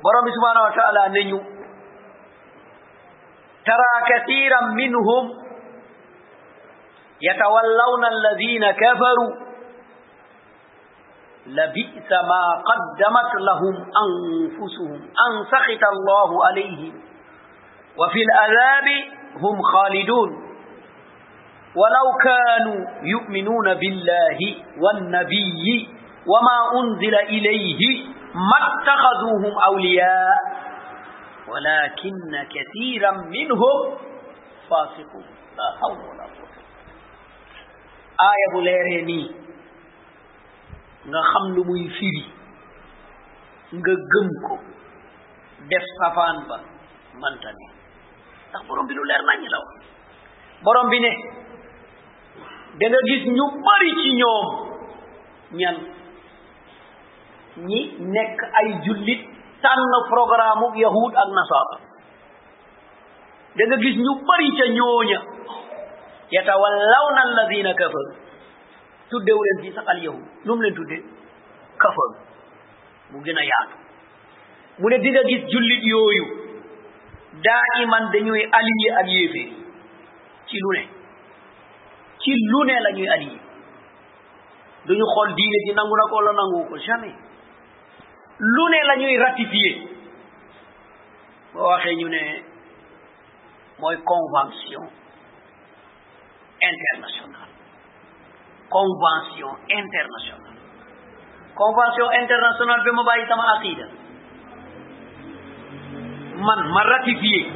borom 0.03 0.25
bi 0.27 0.33
subhanahu 0.37 0.67
wa 0.69 0.75
taala 0.79 1.03
neñu 1.15 1.41
tara 3.69 3.91
kathiran 4.11 4.75
minhum 4.79 5.25
yatawallawna 7.29 8.07
alladina 8.15 8.75
kafaru 8.85 9.29
لبئس 11.47 12.11
ما 12.33 12.43
قدمت 12.71 13.33
لهم 13.49 13.77
أنفسهم 14.05 14.97
أن 15.25 15.33
سخط 15.53 15.83
الله 15.95 16.31
عليهم 16.47 16.93
وفي 17.99 18.21
العذاب 18.29 18.87
هم 19.45 19.57
خالدون 19.63 20.31
ولو 21.75 22.07
كانوا 22.23 22.79
يؤمنون 23.03 23.67
بالله 23.83 24.39
والنبي 24.79 25.89
وما 26.31 26.59
أنزل 26.81 27.15
إليه 27.35 27.83
ما 28.35 28.59
اتخذوهم 28.73 29.53
أولياء 29.69 30.39
ولكن 31.49 32.17
كثيرا 32.55 33.11
منهم 33.13 33.77
فاسقون 34.71 35.27
لا 35.59 35.69
حول 35.81 35.99
ولا 35.99 36.25
قوة 36.25 36.55
آية 38.33 38.47
بوليريني 38.55 39.43
nga 41.09 41.21
xam 41.33 41.45
lu 41.55 41.63
muy 41.69 41.85
firi 42.01 42.25
nga 43.77 43.93
gëm 44.11 44.29
ko 44.47 44.55
def 45.69 45.85
safaan 46.01 46.37
ba 46.49 46.57
man 47.23 47.35
tamit 47.45 47.73
ndax 48.49 48.63
borom 48.69 48.87
bi 48.89 48.95
lu 48.99 49.05
leer 49.11 49.21
nañ 49.29 49.41
la 49.53 49.59
wax 49.63 49.81
borom 50.65 50.87
bi 50.93 50.97
ne 51.05 51.13
da 52.81 52.87
nga 52.91 53.01
gis 53.09 53.23
ñu 53.37 53.45
bari 53.67 53.91
ci 54.03 54.11
ñoom 54.21 54.47
ñan 55.61 55.77
ñi 57.69 57.81
nekk 58.15 58.39
ay 58.61 58.69
jullit 58.85 59.23
tànn 59.63 59.93
programme 60.11 60.63
u 60.67 60.69
yahud 60.75 61.13
ak 61.15 61.29
nasaara 61.37 61.77
da 63.71 63.77
gis 63.79 63.97
ñu 63.97 64.13
bari 64.27 64.49
ca 64.59 64.65
ñooña 64.77 65.21
yatawallawna 66.35 67.21
alladina 67.27 67.71
kafaru 67.79 68.13
tuddewu 69.11 69.43
leen 69.47 69.59
fii 69.63 69.75
sax 69.79 69.87
al 69.89 70.01
yahud 70.05 70.25
nu 70.45 70.59
leen 70.63 70.75
tudde 70.75 70.97
kafaru 71.79 72.15
mu 73.13 73.19
gën 73.23 73.39
a 73.39 73.45
yaatu 73.45 73.75
mu 74.81 74.89
ne 74.89 74.99
di 74.99 75.11
gis 75.13 75.43
jullit 75.47 75.83
yooyu 75.93 76.25
daa 77.43 77.63
iman 77.83 78.11
dañuy 78.11 78.43
allié 78.51 78.89
ak 78.99 79.07
yéefee 79.07 79.53
ci 80.47 80.59
lu 80.59 80.71
ne 80.75 81.04
ci 82.25 82.33
lu 82.51 82.63
ne 82.65 82.77
la 82.81 82.91
ñuy 82.97 83.09
ali 83.17 83.31
duñu 84.89 85.05
xol 85.15 85.29
diine 85.37 85.59
ji 85.65 85.73
nangu 85.77 85.95
na 85.97 86.05
ko 86.11 86.17
la 86.21 86.33
nangu 86.33 86.61
ko 86.69 86.77
jamais 86.79 87.17
lu 88.39 88.65
ne 88.73 88.81
la 88.89 88.95
ñuy 88.97 89.17
ratifier 89.17 89.75
boo 91.53 91.69
waxe 91.69 91.95
ñu 92.01 92.09
ne 92.09 92.23
moy 93.81 93.97
convention 94.13 94.85
internationale 96.71 97.53
convention 98.73 99.53
internationale 99.69 100.61
convention 101.61 102.09
internationale 102.23 102.85
ba 102.85 102.93
ma 103.01 103.05
bàyyi 103.05 103.25
sama 103.29 103.45
aqida 103.57 103.87
man 106.45 106.61
ma 106.73 106.83
ratifier 106.83 107.53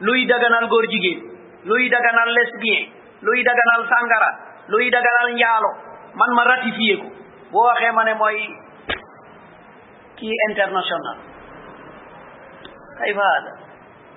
luy 0.00 0.26
daganal 0.26 0.68
gor 0.68 0.86
jigéen 0.92 1.20
luy 1.64 1.88
daganal 1.88 2.32
lesbien 2.36 2.97
luy 3.20 3.42
daganal 3.44 3.82
sàngara 3.90 4.30
luy 4.68 4.90
daganal 4.92 5.28
njaalo 5.34 5.70
man 6.18 6.30
ma 6.36 6.44
ratifié 6.44 6.94
ko 7.02 7.06
boo 7.52 7.64
waxee 7.66 7.92
ma 7.92 8.04
ne 8.04 8.14
mooy 8.14 8.38
kii 10.18 10.34
international 10.48 11.16
kayfa 12.98 13.22
hada 13.34 13.52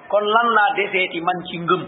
kon 0.10 0.26
lan 0.36 0.48
laa 0.58 0.74
deseeti 0.78 1.20
man 1.22 1.38
ci 1.50 1.58
ngëm 1.66 1.82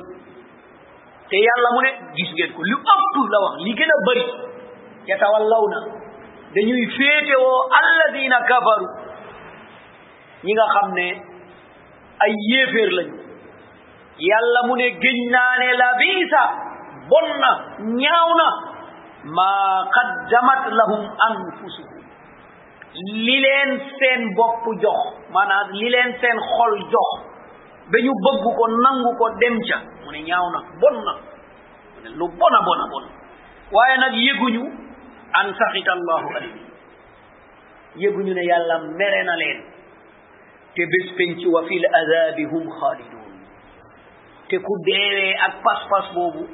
te 1.29 1.37
yàlla 1.45 1.69
mu 1.75 1.81
ne 1.85 1.91
gis 2.17 2.31
ngeen 2.33 2.51
ko 2.55 2.59
lu 2.69 2.77
ëpp 2.77 3.15
la 3.33 3.39
wax 3.45 3.53
li 3.65 3.73
gën 3.79 3.91
a 3.97 3.99
bëri 4.07 4.25
yatawallaw 5.11 5.63
na 5.73 5.79
dañuy 6.55 6.85
féetewoo 6.97 7.57
alladina 7.79 8.37
kafaru 8.49 8.87
ñi 10.43 10.51
nga 10.55 10.65
xam 10.73 10.89
ne 10.97 11.07
ay 12.23 12.33
yéeféer 12.49 12.89
lañu 12.97 13.15
yàlla 14.29 14.59
mu 14.67 14.73
ne 14.75 14.87
géñ 15.03 15.17
naa 15.31 15.53
ne 15.61 15.67
bonna 17.09 17.51
ñaawna 17.79 18.45
ma 19.35 19.51
qaddamat 19.95 20.61
lahum 20.79 21.01
anfusuhum 21.29 22.01
li 23.19 23.39
leen 23.43 23.71
seen 23.99 24.27
bopp 24.39 24.63
jox 24.79 25.01
maanaam 25.35 25.71
li 25.79 25.89
leen 25.95 26.13
seen 26.21 26.37
xol 26.51 26.77
jox 26.91 27.11
ba 27.91 27.99
ñu 28.05 28.11
bëgg 28.25 28.43
ko 28.59 28.63
nangu 28.85 29.11
ko 29.21 29.29
dem 29.41 29.59
ca 29.69 29.77
mu 30.05 30.11
ne 30.11 30.21
ñaaw 30.29 30.45
na 30.55 30.59
bon 30.83 30.97
na 31.05 31.13
mu 31.13 31.99
ne 32.03 32.09
lu 32.17 32.27
bon 32.39 32.53
a 32.59 32.61
bon 32.67 32.79
a 32.83 32.87
bon 32.93 33.05
waaye 33.71 33.97
nag 33.97 34.13
yëguñu 34.25 34.63
an 35.39 35.47
saxita 35.59 35.91
allahu 35.91 36.27
alayhi 36.37 36.61
yëguñu 38.03 38.33
ne 38.33 38.43
yàlla 38.47 38.79
mere 38.99 39.23
na 39.23 39.35
leen 39.35 39.61
te 40.75 40.81
bés 40.93 41.07
penc 41.17 41.45
wa 41.53 41.63
fi 41.67 41.77
l 41.79 41.85
azaabi 42.01 42.45
hum 42.51 42.69
xaalidun 42.79 43.33
te 44.49 44.57
ku 44.59 44.73
deewee 44.85 45.33
ak 45.45 45.53
pas-pas 45.63 46.07
boobu 46.13 46.47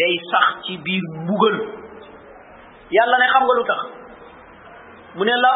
day 0.00 0.14
sax 0.30 0.64
ci 0.68 0.76
biir 0.86 1.02
mbugal 1.22 1.56
yàlla 2.96 3.18
ne 3.22 3.26
xam 3.32 3.44
nga 3.48 3.54
lu 3.58 3.64
tax 3.70 3.80
mu 5.16 5.24
ne 5.24 5.32
la 5.42 5.52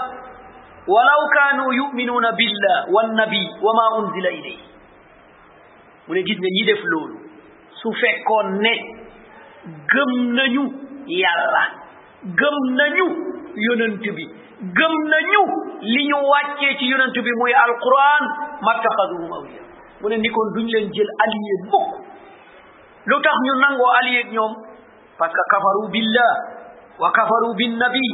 walaw 0.89 1.23
kaanu 1.37 1.65
yuminuuna 1.79 2.33
billah 2.41 2.79
wannabi 2.95 3.43
wa 3.65 3.73
ma 3.79 3.85
unzila 3.99 4.31
ilay 4.41 4.59
mu 6.07 6.13
ne 6.15 6.23
gis 6.29 6.39
nga 6.41 6.51
ñi 6.57 6.63
def 6.71 6.81
loolu 6.93 7.17
su 7.83 7.93
fekkoon 8.01 8.59
ne 8.65 8.73
gëm 9.93 10.11
nañu 10.39 10.63
yàlla 11.21 11.65
gëm 12.41 12.57
nañu 12.81 13.07
yonent 13.67 14.05
bi 14.17 14.25
gëm 14.77 14.95
nañu 15.13 15.41
li 15.93 16.03
ñu 16.11 16.17
wàccee 16.33 16.75
ci 16.79 16.87
yonent 16.87 17.13
bi 17.25 17.33
muy 17.41 17.53
alquran 17.53 18.25
mattaxaduhum 18.69 19.33
awliya 19.39 19.63
mu 20.01 20.09
ne 20.09 20.17
ni 20.17 20.29
kon 20.29 20.53
duñ 20.55 20.67
leen 20.75 20.91
jël 20.93 21.11
allié 21.25 21.53
mukk 21.73 22.10
lu 23.11 23.17
tax 23.19 23.35
ñu 23.45 23.53
nangoo 23.59 23.91
allié 23.99 24.21
ak 24.25 24.29
ñoom 24.31 24.53
parce 25.19 25.35
que 25.35 25.43
kafaru 25.53 25.83
billah 25.91 26.33
wa 27.03 27.11
kafaru 27.11 27.51
bin 27.59 27.75
nabi 27.77 28.07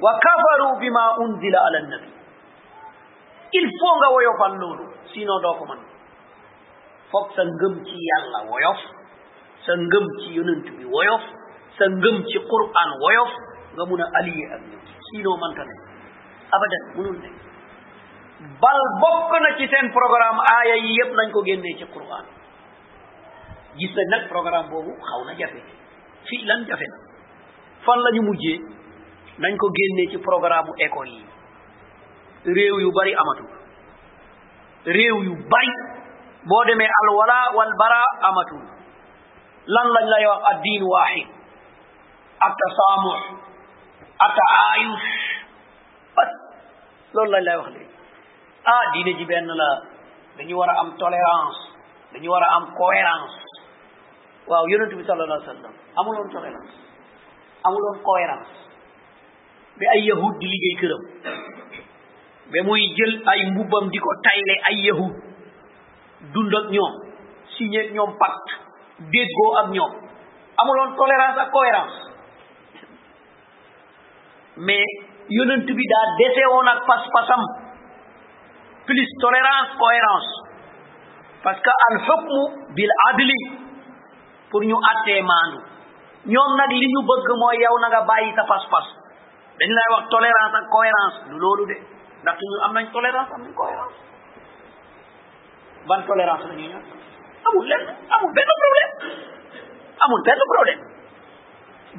wa 0.00 0.12
kafaru 0.24 0.78
bima 0.78 1.02
unzila 1.18 1.58
ala 1.68 1.80
nabi 1.98 2.08
il 3.58 3.66
faut 3.78 3.94
nga 3.98 4.08
woyofal 4.14 4.54
lolu 4.62 4.84
sino 5.10 5.34
do 5.42 5.50
ko 5.58 5.62
man 5.66 5.80
fop 7.10 7.26
sa 7.34 7.42
ngëm 7.42 7.74
ci 7.82 7.98
yàlla 7.98 8.38
woyof 8.50 8.78
sa 9.66 9.72
ngëm 9.74 10.04
ci 10.22 10.28
yonent 10.38 10.66
bi 10.78 10.84
woyof 10.86 11.22
sa 11.78 11.84
ngëm 11.90 12.16
ci 12.30 12.38
quran 12.46 12.88
woyof 13.02 13.32
nga 13.74 13.84
mun 13.90 14.00
a 14.06 14.06
allié 14.22 14.46
ak 14.54 14.62
ñoom 14.70 14.82
sinon 15.10 15.36
manta 15.42 15.66
ne 15.66 15.74
abadan 16.54 16.84
munul 16.94 17.18
ne 17.24 17.30
bal 18.62 18.80
bokk 19.02 19.30
na 19.42 19.50
ci 19.58 19.66
sen 19.74 19.90
programme 19.90 20.38
aya 20.58 20.76
yi 20.78 20.90
yépp 21.02 21.10
nañ 21.18 21.28
ko 21.34 21.42
genné 21.42 21.74
ci 21.78 21.86
quran 21.90 22.26
gis 23.78 23.90
nañ 23.96 24.06
nag 24.12 24.22
programme 24.30 24.70
boobu 24.70 24.92
xaw 25.08 25.20
na 25.26 25.32
jafe 25.38 25.60
fii 26.28 26.44
lan 26.50 26.60
jafe 26.68 26.86
na 26.92 26.98
fan 27.86 27.98
la 28.04 28.10
mujjee 28.28 28.58
nañ 29.42 29.52
ko 29.60 29.66
génnee 29.78 30.06
ci 30.12 30.18
programme 30.28 30.68
u 30.70 30.74
école 30.86 31.08
yi 31.16 31.22
réew 32.56 32.76
yu 32.84 32.90
bari 32.98 33.12
amatul 33.22 33.50
réew 34.96 35.16
yu 35.28 35.34
bari 35.52 35.74
boo 36.48 36.62
demee 36.66 36.90
alwala 37.00 37.38
wal 37.56 37.72
bara 37.82 38.02
amatul 38.30 38.62
lan 39.74 39.86
lañ 39.94 40.06
lay 40.12 40.24
wax 40.30 40.40
ad 40.50 40.58
diin 40.64 40.82
waaxid 40.92 41.28
at 42.46 42.54
tasaamuh 42.60 43.22
at 44.26 44.36
aayush 44.54 45.08
bas 46.16 46.30
loolu 47.14 47.30
lañ 47.34 47.42
lay 47.48 47.56
wax 47.60 47.68
léegi 47.74 47.90
ah 48.74 48.84
diine 48.92 49.12
ji 49.18 49.24
benn 49.30 49.50
la 49.60 49.70
dañu 50.38 50.54
war 50.60 50.70
a 50.72 50.74
am 50.82 50.88
tolérance 51.02 51.60
dañu 52.12 52.28
war 52.32 52.42
a 52.46 52.48
am 52.56 52.64
cohérence 52.78 53.42
waaw 54.48 54.64
yonent 54.68 54.92
bi 54.96 55.04
sallallahu 55.04 55.72
amuloon 57.64 57.98
tolérance 58.04 58.54
bi 59.80 59.84
ay 59.96 60.00
yahud 60.08 60.34
di 60.42 60.46
liggéey 60.52 60.76
këram 60.80 61.02
ba 62.52 62.60
muy 62.68 62.84
jël 62.98 63.12
ay 63.24 63.40
mbubbam 63.50 63.88
di 63.90 63.98
ko 63.98 64.10
tayle 64.26 64.54
ay 64.70 64.76
yahud 64.88 65.14
dund 66.34 66.52
ak 66.60 66.66
ñoom 66.76 66.94
signé 67.56 67.80
ak 67.88 67.90
ñoom 67.96 68.12
pacte 68.20 68.52
déggoo 69.14 69.50
ak 69.64 69.68
ñoom 69.72 69.92
amuloon 70.60 70.92
tolérance 70.96 71.38
ak 71.40 71.48
cohérence 71.50 71.98
mais 74.56 74.88
yonent 75.28 75.64
bi 75.66 75.84
daa 75.92 76.06
desewoon 76.20 76.68
ak 76.68 76.80
pas-pasam 76.86 77.42
plus 78.86 79.08
tolérance 79.24 79.72
parce 81.42 81.60
que 81.60 81.70
al 81.88 81.96
hukmu 82.08 82.40
bil 82.76 82.88
adli 83.10 83.38
pour 84.54 84.62
ñu 84.62 84.76
attee 84.90 85.18
maandu 85.30 85.58
ñoom 86.30 86.50
nag 86.62 86.70
li 86.80 86.86
ñu 86.94 87.00
bëgg 87.10 87.28
mooy 87.42 87.56
yow 87.64 87.74
nag 87.82 87.94
a 87.98 88.02
bàyyi 88.08 88.30
sa 88.38 88.44
pas-pas 88.50 88.86
dañ 89.58 89.70
lay 89.76 89.88
wax 89.92 90.02
tolérance 90.14 90.54
ak 90.58 90.64
cohérence 90.74 91.16
du 91.28 91.34
loolu 91.42 91.64
de 91.70 91.76
ndax 92.22 92.36
toujours 92.38 92.62
am 92.64 92.72
nañ 92.78 92.86
tolérance 92.96 93.30
am 93.34 93.42
nañ 93.44 93.54
cohérence 93.60 93.96
ban 95.90 96.00
tolérance 96.10 96.44
la 96.48 96.54
ñuy 96.54 96.68
ñaan 96.70 96.84
amul 97.50 97.66
lenn 97.70 97.82
benn 98.34 98.50
problème 98.64 98.92
amul 100.06 100.22
benn 100.26 100.40
problème 100.54 100.80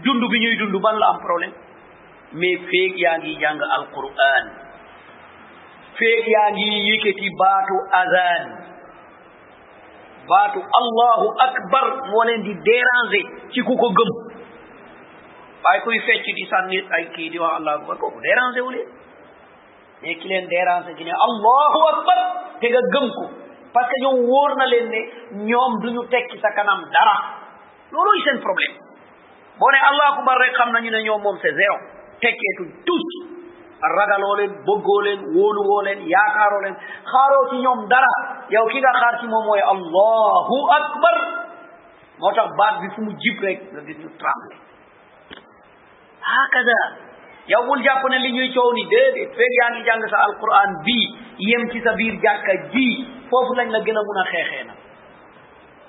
dund 0.04 0.24
bi 0.32 0.40
ñuy 0.44 0.56
dund 0.64 0.76
ban 0.86 0.96
la 1.02 1.08
am 1.12 1.20
problème 1.28 1.54
mais 2.40 2.56
feeg 2.72 2.94
yaa 3.04 3.18
ngi 3.20 3.32
jàng 3.44 3.60
alquran 3.78 4.46
feeg 6.00 6.24
yaa 6.36 6.50
ngi 6.56 6.70
yëkkati 6.90 7.28
baatu 7.40 7.76
azan 8.02 8.48
baatu 10.30 10.60
allahu 10.80 11.26
akbar 11.48 11.86
moo 12.12 12.24
leen 12.28 12.42
di 12.46 12.54
déranger 12.68 13.26
ci 13.54 13.60
ku 13.64 13.74
ko 13.78 13.88
gëm 13.98 14.12
waaye 15.66 15.80
kuy 15.86 15.98
fecc 16.08 16.26
di 16.38 16.46
sànni 16.52 16.78
ay 16.98 17.04
kii 17.16 17.30
di 17.30 17.38
wax 17.40 17.58
allahu 17.62 17.82
akbar 17.86 17.96
kooku 18.04 18.20
déranger 18.26 18.64
wu 18.66 18.72
leen 18.76 18.90
mais 20.02 20.18
ki 20.22 20.28
leen 20.28 20.46
ne 20.52 21.16
allahu 21.28 21.80
akbar 21.94 22.18
te 22.60 22.68
nga 22.70 22.84
gëm 22.94 23.08
ko 23.18 23.26
parce 23.74 23.90
que 23.92 24.02
ñoom 24.04 24.18
wóor 24.28 24.52
na 24.58 24.66
leen 24.66 24.90
ne 24.90 25.02
ñoom 25.50 25.74
duñu 25.82 26.02
tekki 26.14 26.40
sa 26.42 26.50
kanam 26.58 26.82
dara 26.94 27.16
looluy 27.92 28.20
seen 28.26 28.40
problème 28.48 28.76
boo 29.60 29.72
ne 29.72 29.80
allahu 29.90 30.12
akbar 30.20 30.36
rek 30.40 30.54
xam 30.58 30.70
nañu 30.72 30.90
ne 30.92 31.00
ñoom 31.08 31.22
moom 31.22 31.38
c'est 31.42 31.54
zéro 31.62 31.78
tekkeetuñ 32.22 32.70
tous 32.86 33.35
ragalolen 33.82 34.64
boggolen 34.66 35.20
woluwolen 35.36 36.08
yakarolen 36.08 36.76
harotiñom 37.12 37.88
dara 37.90 38.14
yow 38.50 38.66
ki 38.72 38.80
nga 38.80 38.94
xaar 39.02 39.16
ci 39.20 39.28
moom 39.28 39.46
mooy 39.46 39.60
allahu 39.62 40.56
akbar 40.80 41.18
moo 42.20 42.32
tax 42.32 42.48
baat 42.58 42.76
bi 42.82 42.88
fu 42.96 43.02
mu 43.02 43.12
jib 43.20 43.38
rek 43.44 43.60
nga 43.72 43.82
gis 43.86 43.98
ñu 44.00 44.10
tremble 44.22 44.56
hakada 46.22 46.80
yow 47.52 47.64
bul 47.68 47.84
jàpp 47.84 48.04
ne 48.10 48.18
li 48.24 48.32
ñuy 48.32 48.50
coow 48.56 48.72
ni 48.74 48.84
déedéet 48.90 49.36
feeg 49.36 49.54
yaa 49.60 49.70
ngi 49.76 49.84
jàng 49.84 50.04
sa 50.10 50.24
alquran 50.24 50.72
bii 50.86 51.08
yem 51.38 51.64
ci 51.72 51.80
sa 51.84 51.92
biir 52.00 52.16
jàkka 52.24 52.56
ji 52.72 52.88
foofu 53.30 53.54
lañ 53.56 53.70
la 53.76 53.80
gën 53.80 53.98
a 53.98 54.02
mun 54.08 54.22
a 54.22 54.26
xeexee 54.32 54.64
na 54.64 54.74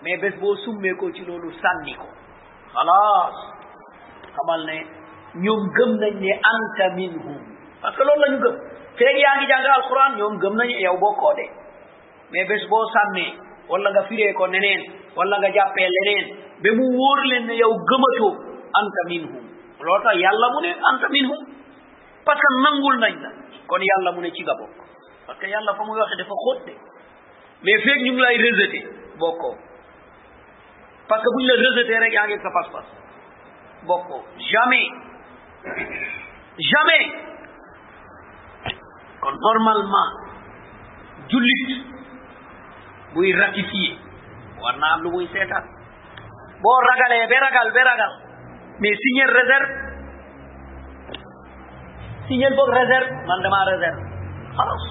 mais 0.03 0.17
bés 0.19 0.35
boo 0.41 0.57
summeekoo 0.65 1.13
ci 1.15 1.23
loolu 1.25 1.51
sànni 1.63 1.95
ko 1.95 2.09
xalaas 2.75 3.37
xamal 4.37 4.63
ne 4.67 4.79
ñoom 5.43 5.63
gëm 5.79 5.93
nañ 6.03 6.15
ne 6.21 6.33
anta 6.53 6.87
minhum 6.97 7.56
parce 7.87 7.97
que 7.97 8.03
loolu 8.03 8.21
la 8.21 8.37
ñu 8.37 8.43
gëm 8.43 8.59
feeg 8.99 9.17
yaa 9.23 9.37
ngi 9.39 9.47
jàng 9.47 9.65
alquran 9.71 10.17
ñoom 10.19 10.35
gëm 10.43 10.55
nañu 10.59 10.77
yow 10.85 10.97
boo 10.99 11.15
koo 11.17 11.33
dee 11.39 11.51
mais 12.33 12.45
bés 12.51 12.67
boo 12.69 12.83
sàmmee 12.93 13.31
wala 13.69 13.91
nga 13.95 14.03
fire 14.11 14.33
ko 14.35 14.47
neneen 14.49 14.81
wala 15.15 15.39
nga 15.39 15.51
jàppee 15.55 15.87
leneen 15.95 16.27
ba 16.67 16.71
mu 16.75 16.83
wóor 16.99 17.21
leen 17.31 17.47
ne 17.47 17.55
yow 17.57 17.73
gëmatoo 17.89 18.33
anta 18.75 19.03
minhum 19.09 19.35
loolu 19.87 20.03
tax 20.03 20.17
yàlla 20.19 20.49
mu 20.53 20.61
ne 20.67 20.71
anta 20.91 21.09
minhum 21.11 21.41
parce 22.27 22.41
que 22.41 22.49
nangul 22.67 22.99
nañ 22.99 23.15
la 23.23 23.31
kon 23.71 23.79
yàlla 23.81 24.13
mu 24.13 24.21
ne 24.21 24.31
ci 24.35 24.43
nga 24.43 24.55
bokk 24.59 24.73
parce 25.27 25.39
que 25.39 25.47
yàlla 25.47 25.73
fa 25.79 25.85
muy 25.85 25.99
waxe 26.01 26.17
dafa 26.19 26.35
xóot 26.45 26.67
de 26.67 26.73
mais 27.63 27.79
feeg 27.87 28.03
ñu 28.03 28.13
ngi 28.13 28.21
lay 28.21 28.37
rejeté 28.43 28.81
bokkoo 29.19 29.55
parce 31.07 31.23
que 31.23 31.29
bu 31.35 31.39
ñu 31.41 31.49
la 31.55 32.01
rek 32.03 32.13
yaa 32.13 32.27
ngi 32.27 32.37
sa 32.43 32.51
pas-pas 32.51 32.87
bokkoo 33.87 34.23
jamais 34.39 34.91
jamais 36.71 37.27
kon 39.27 39.37
normalement 39.43 40.09
jullit 41.33 41.71
buy 43.15 43.31
ratifié 43.39 43.89
war 44.63 44.77
na 44.83 44.87
am 44.95 45.01
lu 45.05 45.11
muy 45.15 45.27
seetaan 45.35 45.65
boo 46.63 46.77
ragalee 46.87 47.27
ba 47.33 47.39
ragal 47.45 47.69
ba 47.79 47.83
ragal 47.91 48.13
mais 48.85 48.97
signer 49.03 49.31
réserve 49.39 49.71
signer 52.29 52.53
boog 52.61 52.71
réserve 52.77 53.11
man 53.31 53.43
dama 53.47 53.59
réserve 53.73 54.01
xalas 54.61 54.85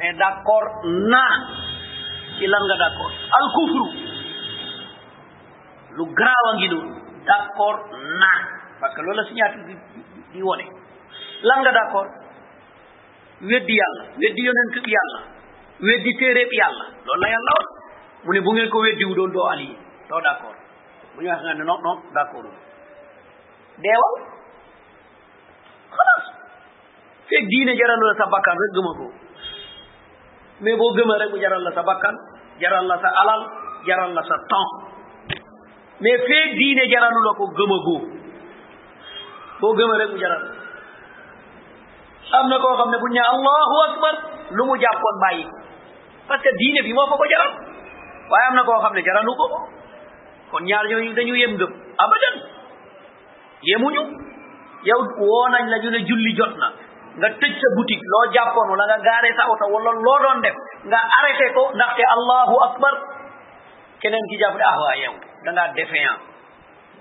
mais 0.00 0.12
d'accord 0.18 0.70
naa 1.14 1.32
ci 2.34 2.46
lan 2.54 2.64
d'accord 2.70 3.14
al 3.38 3.46
lu 5.98 6.04
garaaw 6.20 6.46
a 6.50 6.56
ngi 6.56 6.68
noonu 6.72 6.90
d'accord 7.30 7.80
naa 8.20 8.36
parce 8.80 8.92
que 8.94 9.00
loolu 9.02 9.16
la 9.18 9.24
signature 9.28 9.64
di 10.34 10.42
wone 10.48 10.66
lamnga 11.42 11.72
d' 11.72 11.82
accord 11.84 12.10
weddi 13.44 13.74
yàlla 13.76 14.02
weddi 14.22 14.40
yonen 14.46 14.68
kib 14.74 14.86
yàlla 14.88 15.18
weddi 15.80 16.12
téeréeb 16.20 16.52
yàlla 16.60 16.84
loolu 17.04 17.20
la 17.20 17.28
yàlla 17.28 17.50
on 17.60 17.66
mu 18.24 18.32
ne 18.32 18.40
bu 18.40 18.52
ngeen 18.54 18.70
ko 18.70 18.78
weddi 18.80 19.04
wu 19.04 19.14
doon 19.14 19.32
doo 19.32 19.44
aliyi 19.50 19.76
doo 20.08 20.20
d' 20.20 20.30
accord 20.32 20.56
bu 21.14 21.20
ñu 21.22 21.28
wax 21.28 21.42
nga 21.42 21.54
ne 21.54 21.64
non 21.64 21.80
non 21.82 21.98
d' 22.14 22.20
accord 22.24 22.44
la 22.46 22.54
deewal 23.84 24.14
xalaas 25.92 26.26
feeg 27.28 27.44
diine 27.48 27.76
jaral 27.76 28.00
la 28.00 28.14
sa 28.16 28.26
bakkan 28.30 28.56
rek 28.56 28.72
gëma 28.76 28.92
ko 29.00 29.06
mais 30.60 30.76
boo 30.76 30.94
gëma 30.96 31.18
rek 31.20 31.30
mu 31.30 31.38
jaral 31.42 31.62
la 31.62 31.72
sa 31.72 31.82
bakkan 31.82 32.14
jaral 32.60 32.86
la 32.86 32.96
sa 33.02 33.08
alal 33.22 33.42
jaral 33.86 34.12
la 34.16 34.22
sa 34.24 34.36
temps 34.48 34.72
mais 36.00 36.18
fee 36.26 36.54
diine 36.56 36.84
jaralu 36.90 37.20
la 37.28 37.32
ko 37.36 37.44
gëma 37.52 37.76
góo 37.84 38.04
boo 39.60 39.76
gëma 39.76 39.96
rek 40.00 40.10
mu 40.10 40.16
jaral 40.18 40.42
la 40.48 40.65
am 42.34 42.44
na 42.50 42.56
koo 42.62 42.72
xam 42.78 42.90
ne 42.92 42.98
bu 43.02 43.06
ñu 43.14 43.22
allahu 43.34 43.76
akbar 43.88 44.14
lu 44.56 44.62
mu 44.66 44.74
jàppoon 44.82 45.16
bàyyi 45.22 45.44
parce 46.28 46.42
que 46.44 46.50
diine 46.60 46.80
bi 46.82 46.92
moo 46.92 47.06
ko 47.10 47.14
ko 47.16 47.26
jaral 47.30 47.52
waaye 48.30 48.46
am 48.48 48.54
na 48.54 48.62
koo 48.62 48.78
xam 48.82 48.94
ne 48.94 49.02
jaralu 49.06 49.32
ko 49.40 49.44
ko 50.50 50.56
ñaar 50.68 50.84
ñooñu 50.90 51.12
dañu 51.14 51.34
yem 51.34 51.52
gëm 51.60 51.70
abadan 52.04 52.36
yemuñu 53.68 54.02
yow 54.88 55.00
woo 55.20 55.48
nañ 55.54 55.64
la 55.70 55.78
ne 55.78 55.98
julli 56.08 56.32
jot 56.38 56.52
na 56.58 56.68
nga 57.18 57.28
tëj 57.40 57.52
sa 57.60 57.68
boutique 57.76 58.06
loo 58.12 58.32
jàppoon 58.34 58.68
wala 58.74 58.84
nga 58.90 58.98
gaaree 59.06 59.34
sa 59.36 59.44
oto 59.46 59.66
wala 59.72 59.90
loo 59.90 60.18
doon 60.22 60.40
def 60.42 60.56
nga 60.84 60.98
arrêté 61.18 61.46
ko 61.54 61.62
ndaxte 61.74 62.02
allahu 62.14 62.54
akbar 62.68 62.94
keneen 64.00 64.24
ki 64.30 64.36
jàpp 64.42 64.54
ne 64.58 64.64
ah 64.72 64.76
waa 64.82 64.96
yow 65.02 65.14
da 65.44 65.52
ngaa 65.52 65.68
défiant 65.76 66.20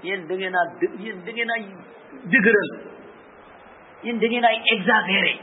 yéen 0.03 0.27
da 0.27 0.33
ngeen 0.35 1.49
a 1.53 1.55
yéen 1.57 2.91
yéen 4.03 4.19
da 4.21 4.27
ngeen 4.27 4.43
ay 4.45 4.57
exagéré 4.75 5.35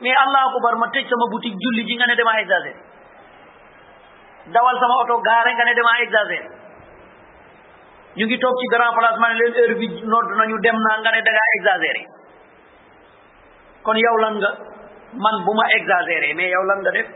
mais 0.00 0.14
allahu 0.24 0.76
ma 0.78 0.86
tëj 0.92 1.04
sama 1.08 1.26
boutique 1.32 1.56
julli 1.64 1.82
ji 1.88 1.94
nga 1.96 2.06
ne 2.06 2.16
damaa 2.16 2.40
exagéré 2.40 2.74
dawal 4.54 4.78
sama 4.78 4.94
oto 5.02 5.16
gaare 5.22 5.52
nga 5.54 5.64
ne 5.64 5.72
ñu 8.16 8.24
ngi 8.26 8.38
toog 8.38 8.56
ci 8.60 8.66
grand 8.76 8.92
place 8.96 9.16
leen 9.18 9.54
heure 9.54 9.74
bi 9.74 9.88
nañu 9.88 10.58
dem 10.62 10.76
na 10.88 10.98
nga 11.00 11.10
ne 11.10 11.22
dangaa 11.22 11.48
exagéré 11.58 12.02
kon 13.82 13.96
yow 13.96 14.16
lan 14.16 14.34
nga 14.38 14.48
man 15.16 15.44
bu 15.44 15.54
ma 15.54 15.66
exagéré 15.78 16.34
mais 16.34 16.50
yow 16.50 16.62
lan 16.64 16.78
nga 16.82 16.90
def 16.90 17.06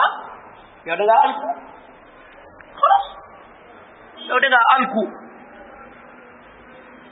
ah 0.00 0.08
yow 0.86 0.96
dangaa 4.40 4.68
alku 4.76 5.08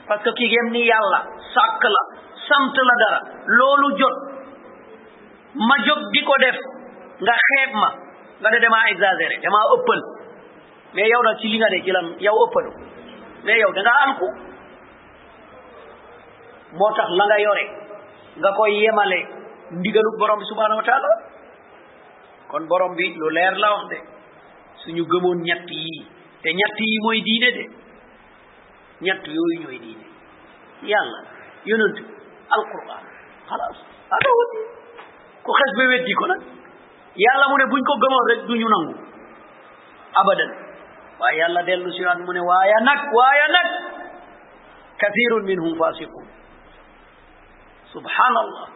parce 0.07 0.23
que 0.23 0.33
ki 0.37 0.47
gëm 0.51 0.71
ni 0.71 0.83
yàlla 0.87 1.19
sàkk 1.53 1.85
sant 2.47 2.75
la 2.89 2.95
dara 3.03 3.19
loolu 3.57 3.89
jot 3.99 4.17
ma 5.69 5.75
jóg 5.85 5.99
di 6.13 6.23
ko 6.23 6.33
def 6.43 6.57
nga 7.21 7.35
xeeb 7.47 7.73
ma 7.73 7.89
nga 8.41 8.49
ne 8.51 8.59
damaa 8.65 8.89
exagéré 8.93 9.39
damaa 9.45 9.63
ëppal 9.75 10.01
mais 10.93 11.07
yow 11.09 11.21
na 11.23 11.35
ci 11.39 11.47
li 11.47 11.57
nga 11.57 11.69
ne 11.69 11.81
ci 11.83 11.91
lan 11.91 12.09
yow 12.19 12.37
ëppalu 12.45 12.71
mais 13.43 13.57
yow 13.59 13.71
da 13.73 13.81
nga 13.81 13.95
moo 16.77 16.91
tax 16.97 17.09
la 17.17 17.25
nga 17.25 17.39
yore 17.39 17.65
nga 18.37 18.49
koy 18.57 18.71
yemale 18.83 19.19
ndigalu 19.71 20.09
borom 20.19 20.39
bi 20.39 20.45
subhanahu 20.45 20.83
kon 22.51 22.67
borom 22.67 22.93
bi 22.95 23.13
lu 23.17 23.29
leer 23.31 23.55
la 23.57 23.71
wax 23.73 23.85
de 23.91 23.97
suñu 24.83 25.03
gëmoon 25.11 25.39
ñett 25.47 25.65
yi 25.69 26.05
te 26.41 26.49
ñett 26.53 26.75
yi 26.79 26.99
mooy 27.03 27.21
diine 27.21 27.51
de 27.57 27.84
ñett 29.01 29.25
yooyu 29.27 29.61
ñooy 29.63 29.79
diine 29.79 30.03
yàlla 30.83 31.17
yonent 31.65 31.95
bi 31.97 32.03
alquran 32.49 33.03
xalaas 33.49 33.77
adawati 34.11 34.59
ku 35.43 35.51
xes 35.51 35.71
ba 35.77 35.83
wet 35.89 36.03
di 36.05 36.13
ko 36.13 36.25
nag 36.27 36.41
yàlla 37.15 37.45
mu 37.49 37.57
ne 37.57 37.65
buñ 37.65 37.81
ko 37.83 37.93
gëmoon 38.01 38.27
rek 38.31 38.41
duñu 38.47 38.67
nangu 38.69 38.93
abadan 40.19 40.51
waaye 41.19 41.37
yàlla 41.39 41.61
dellu 41.63 41.91
siwaat 41.91 42.19
mu 42.23 42.31
ne 42.33 42.39
waaya 42.39 42.75
nag 42.83 42.99
waaya 43.13 43.45
nag 43.51 43.67
kathirun 44.99 45.43
minhum 45.43 45.75
fasiqun 45.79 46.25
subhanallah 47.91 48.69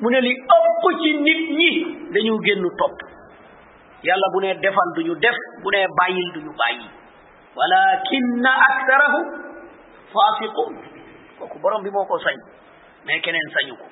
mu 0.00 0.10
ne 0.10 0.20
li 0.20 0.32
ëpp 0.34 0.82
ci 1.02 1.10
nit 1.26 1.50
ñi 1.58 1.70
dañu 2.14 2.38
génnu 2.44 2.68
topp 2.78 2.96
yàlla 4.02 4.26
bu 4.32 4.40
nee 4.40 4.54
defal 4.54 4.92
du 4.94 5.02
ñu 5.04 5.14
def 5.16 5.34
bu 5.62 5.70
nee 5.70 5.86
bàyyil 5.98 6.32
du 6.34 6.40
ñu 6.42 6.52
bàyyi 6.54 6.86
walakinna 7.56 8.50
aktarahum 8.54 9.47
fasiqun 10.14 10.72
kooku 11.38 11.58
borom 11.62 11.82
bi 11.84 11.90
moo 11.94 12.06
ko 12.08 12.18
sañ 12.24 12.36
mais 13.06 13.22
keneen 13.22 13.48
sañu 13.54 13.74
ko 13.76 13.86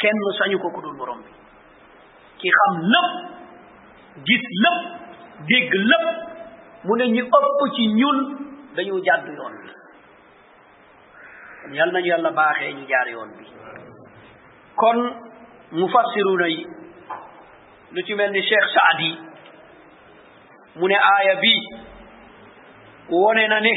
kenn 0.00 0.18
sañu 0.38 0.58
ko 0.58 0.68
ku 0.74 0.80
dul 0.82 0.96
borom 0.98 1.20
bi 1.24 1.32
ki 2.40 2.48
xam 2.58 2.74
lépp 2.92 3.10
gis 4.28 4.44
lépp 4.64 4.78
dégg 5.50 5.72
lépp 5.90 6.04
mu 6.84 6.96
ne 6.96 7.04
ñu 7.14 7.22
ëpp 7.36 7.58
ci 7.76 7.84
ñun 8.00 8.18
dañu 8.76 9.00
jàdd 9.06 9.26
yoon 9.36 9.54
bi 9.62 9.70
kon 11.64 11.72
yal 11.78 11.90
nañu 11.92 12.06
yàlla 12.12 12.30
baaxe 12.38 12.66
ñu 12.76 12.84
jaar 12.90 13.08
yoon 13.14 13.30
bi 13.38 13.46
kon 14.80 14.98
mufassiruna 15.78 16.48
yi 16.54 16.64
lu 17.92 18.00
ci 18.06 18.14
mel 18.14 18.30
ni 18.32 18.40
Cheikh 18.48 18.68
Saadi 18.74 19.10
mu 20.76 20.86
ne 20.88 20.94
aaya 21.10 21.34
bi 21.42 21.52
wone 23.12 23.44
na 23.48 23.58
ne 23.66 23.74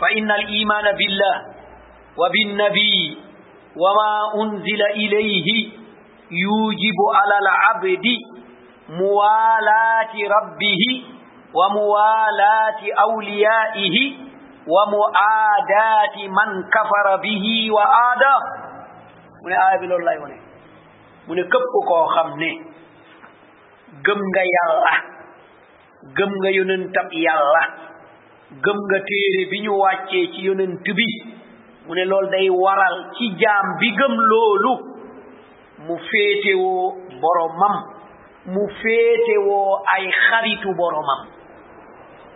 فإن 0.00 0.30
الإيمان 0.30 0.96
بالله 0.98 1.36
وبالنبي 2.20 3.18
وما 3.76 4.12
أنزل 4.44 4.82
إليه 4.90 5.46
يوجب 6.30 6.98
على 7.18 7.36
العبد 7.44 8.06
موالاة 8.88 10.14
ربه 10.36 10.82
وموالاة 11.54 12.80
أوليائه 13.02 13.94
ومعاداة 14.74 16.16
من 16.38 16.48
كفر 16.74 17.06
به 17.16 17.44
وآداه 17.72 18.42
من 19.44 19.52
آية 19.52 19.96
الله 19.96 20.16
ونه 20.22 20.40
من 21.28 21.36
كبكو 21.44 21.80
كو 21.88 22.04
خمني 22.06 22.74
gëm 24.06 24.20
nga 24.30 24.42
yàlla 24.54 24.94
gëm 26.18 26.30
nga 26.40 26.50
gëm 28.62 28.78
nga 28.88 28.98
téere 29.08 29.46
bi 29.50 29.58
ñu 29.66 29.72
wàccee 29.78 30.26
ci 30.32 30.40
yonent 30.46 30.82
bi 30.86 31.06
mu 31.86 31.94
ne 31.94 32.04
loolu 32.04 32.30
day 32.30 32.48
waral 32.50 32.96
ci 33.16 33.26
jaam 33.40 33.66
bi 33.80 33.88
gëm 33.96 34.14
loolu 34.30 34.72
mu 35.86 35.94
féetewoo 35.98 36.94
mam 37.60 37.74
mu 38.54 38.68
féetewoo 38.82 39.80
ay 39.94 40.04
xaritu 40.26 40.74
boromam 40.76 41.22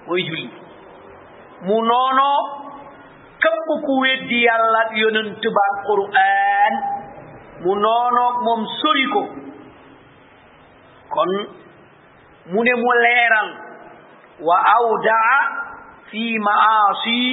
mooy 0.06 0.22
julli 0.26 0.50
mu 1.62 1.76
noonoo 1.86 2.40
képp 3.42 3.68
ku 3.86 3.92
weddi 4.02 4.42
yàlla 4.44 4.80
yonent 4.94 5.42
ba 5.56 5.66
quraan 5.86 6.74
mu 7.62 7.72
noonoo 7.76 8.30
moom 8.44 8.66
sori 8.80 9.06
ko 9.14 9.22
kon 11.14 11.32
mu 12.52 12.62
ne 12.64 12.74
mu 12.74 12.90
leeral 13.04 13.48
wa 14.42 14.56
awdaa 14.76 15.66
fi 16.10 16.24
maasi 16.44 17.28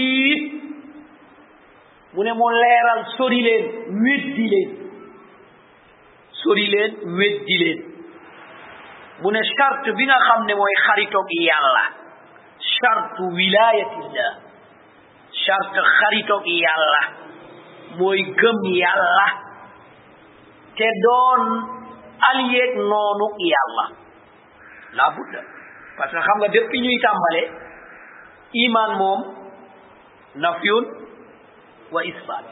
mu 2.15 2.23
ne 2.23 2.33
mu 2.39 2.47
leeral 2.61 2.99
sori 3.17 3.41
leen 3.47 3.65
weddi 4.03 4.45
leen 4.53 4.69
sori 6.43 6.65
leen 6.73 6.91
weddi 7.17 7.55
leen 7.63 7.79
mu 9.21 9.31
ne 9.31 9.41
charte 9.55 9.91
bi 9.97 10.03
nga 10.07 10.17
xam 10.27 10.41
ne 10.47 10.53
mooy 10.59 10.75
xaritoog 10.85 11.29
yàlla 11.47 11.85
charte 12.73 13.21
wilayatillah 13.39 14.31
charte 15.43 15.79
xaritoog 15.97 16.45
yàlla 16.65 17.03
mooy 17.99 18.19
gëm 18.39 18.57
yàlla 18.81 19.27
te 20.77 20.88
doon 21.03 21.41
allié 22.29 22.63
noonu 22.75 23.27
yàlla 23.53 23.85
la 24.99 25.07
budda 25.15 25.41
parce 25.97 26.11
que 26.11 26.21
xam 26.27 26.38
nga 26.39 26.47
depuis 26.55 26.81
ñuy 26.83 26.97
tàmbalee 27.03 27.64
imaan 28.56 28.91
moom 29.02 29.22
nafyun 30.44 30.86
wa 31.91 32.02
isbaat 32.12 32.48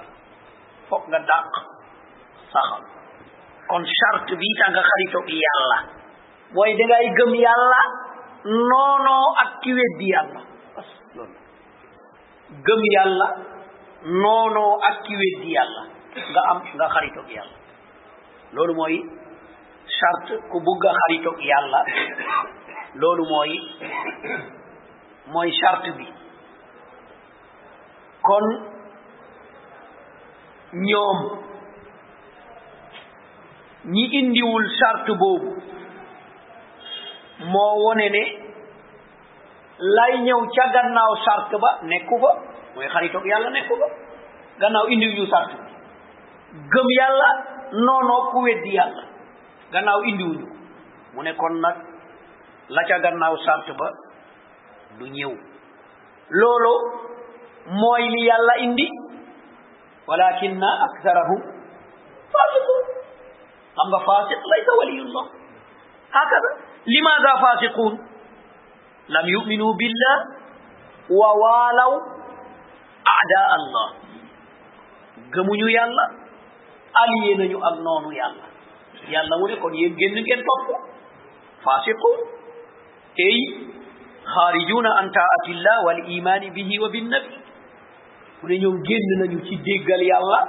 foog 0.90 1.04
nga 1.10 1.20
dàq 1.30 1.50
saxal 2.52 2.84
kon 3.70 3.84
charte 4.00 4.34
bi 4.42 4.48
tax 4.60 4.70
nga 4.76 4.84
xaritoog 4.90 5.28
yàlla 5.44 5.78
mooy 6.56 6.72
dangay 6.80 7.06
gëm 7.18 7.32
yàlla 7.46 7.80
noonoo 8.70 9.28
ak 9.44 9.50
ki 9.62 9.72
weddi 9.80 10.08
yàlla 12.96 13.28
noonoo 14.24 14.74
ak 14.90 14.96
ki 15.06 15.14
weddi 15.22 15.50
yàlla 15.56 15.84
nga 16.32 16.42
am 16.52 16.60
nga 16.78 16.88
xaritoog 16.96 17.30
yàlla 17.38 17.58
loolu 18.56 18.74
mooy 18.82 18.96
charte 19.96 20.34
ku 20.52 20.58
bugg 20.68 20.84
a 20.88 20.94
yàlla 21.52 21.80
loolu 23.02 23.24
mooy 23.34 23.52
mooy 25.32 25.50
charte 25.62 25.90
bi 25.98 26.06
kon 28.24 28.50
ñoom 30.90 31.18
ñi 33.92 34.04
indiwul 34.20 34.68
charte 34.80 35.12
boobu 35.20 35.52
moo 37.52 37.76
wone 37.84 38.10
ne 38.10 38.24
lay 39.80 40.14
ñëw 40.24 40.42
ca 40.56 40.66
gannaaw 40.74 41.14
charte 41.26 41.56
ba 41.62 41.80
nekku 41.84 42.20
fa 42.22 42.32
mooy 42.76 42.88
xaritoog 42.88 43.26
yàlla 43.26 43.50
nekku 43.50 43.76
fa 43.80 43.88
gannaaw 44.60 44.86
indiw 44.88 45.12
ñu 45.12 45.26
bi 45.26 45.56
gëm 46.72 46.88
yàlla 47.00 47.30
noonoo 47.72 48.32
ku 48.32 48.42
weddi 48.44 48.76
yàlla 48.76 49.04
gannaaw 49.72 50.02
indiwuñu 50.04 50.48
mu 51.14 51.24
ne 51.24 51.34
kon 51.34 51.60
nag 51.62 51.76
la 52.70 52.84
ca 52.88 53.00
gannaaw 53.00 53.36
charte 53.46 53.72
ba 53.80 53.90
du 55.00 55.06
ñew 55.08 55.34
lolo 56.30 56.74
moy 57.82 58.04
li 58.14 58.22
yalla 58.28 58.54
indi 58.66 58.88
walakinna 60.08 60.70
aktharahum 60.88 61.40
fasiqun 62.34 62.82
am 63.82 63.88
nga 63.92 64.00
fasiq 64.08 64.42
laysa 64.52 64.72
waliyullah 64.80 65.26
hakada 66.16 66.50
limadha 66.86 67.32
fasiqun 67.44 67.94
lam 69.14 69.26
yu'minu 69.34 69.68
billah 69.80 70.18
wa 71.20 71.30
walaw 71.44 71.94
a'da 73.18 73.42
allah 73.58 73.88
gamuñu 75.34 75.68
yalla 75.78 76.04
aliyé 77.02 77.32
nañu 77.38 77.58
ak 77.70 77.76
nonu 77.86 78.12
yalla 78.14 78.46
yalla 79.14 79.34
mu 79.42 79.48
ne 79.50 79.56
kon 79.60 79.74
yeen 79.74 79.96
genn 80.00 80.22
ngeen 80.22 80.42
top 80.46 80.66
fasiqun 81.66 82.18
ay 83.26 83.36
خارجون 84.32 84.88
عن 84.88 85.12
طاعة 85.12 85.46
الله 85.48 85.84
والإيمان 85.86 86.50
به 86.54 86.70
وبالنبي 86.84 87.38
ونيوم 88.44 88.84
جن 88.84 89.12
نيو 89.30 89.40
تي 89.40 89.56
ديغال 89.66 90.02
يالا 90.02 90.40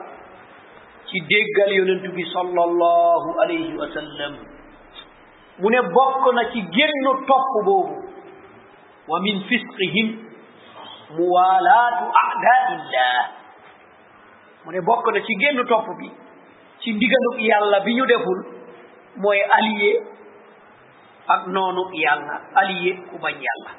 تي 1.11 1.19
ديغال 1.31 1.73
يونتبي 1.79 2.25
صلى 2.35 2.65
الله 2.65 3.23
عليه 3.43 3.75
وسلم 3.75 4.33
مون 5.59 5.75
بوك 5.81 6.35
نا 6.35 6.43
تي 6.53 6.61
جينو 6.79 7.13
توك 7.29 7.53
بوبو 7.55 7.95
ومن 9.11 9.35
فسقهم 9.51 10.09
موالاة 11.19 11.99
أعداء 12.23 12.65
الله 12.79 13.21
مون 14.67 14.81
بوك 14.91 15.07
نا 15.15 15.19
تي 15.27 15.35
جينو 15.43 15.63
توك 15.71 15.87
بي 15.99 16.09
تي 16.83 16.93
ديغالو 17.03 17.31
يالا 17.51 17.79
بي 17.79 17.95
نيو 17.95 18.05
ديفول 18.05 18.39
موي 19.23 19.41
اليي 19.59 20.14
ak 21.25 21.43
noonu 21.49 21.89
yàlla 21.97 22.37
alliye 22.55 22.93
ku 23.09 23.17
bañ 23.21 23.37
yàlla 23.41 23.71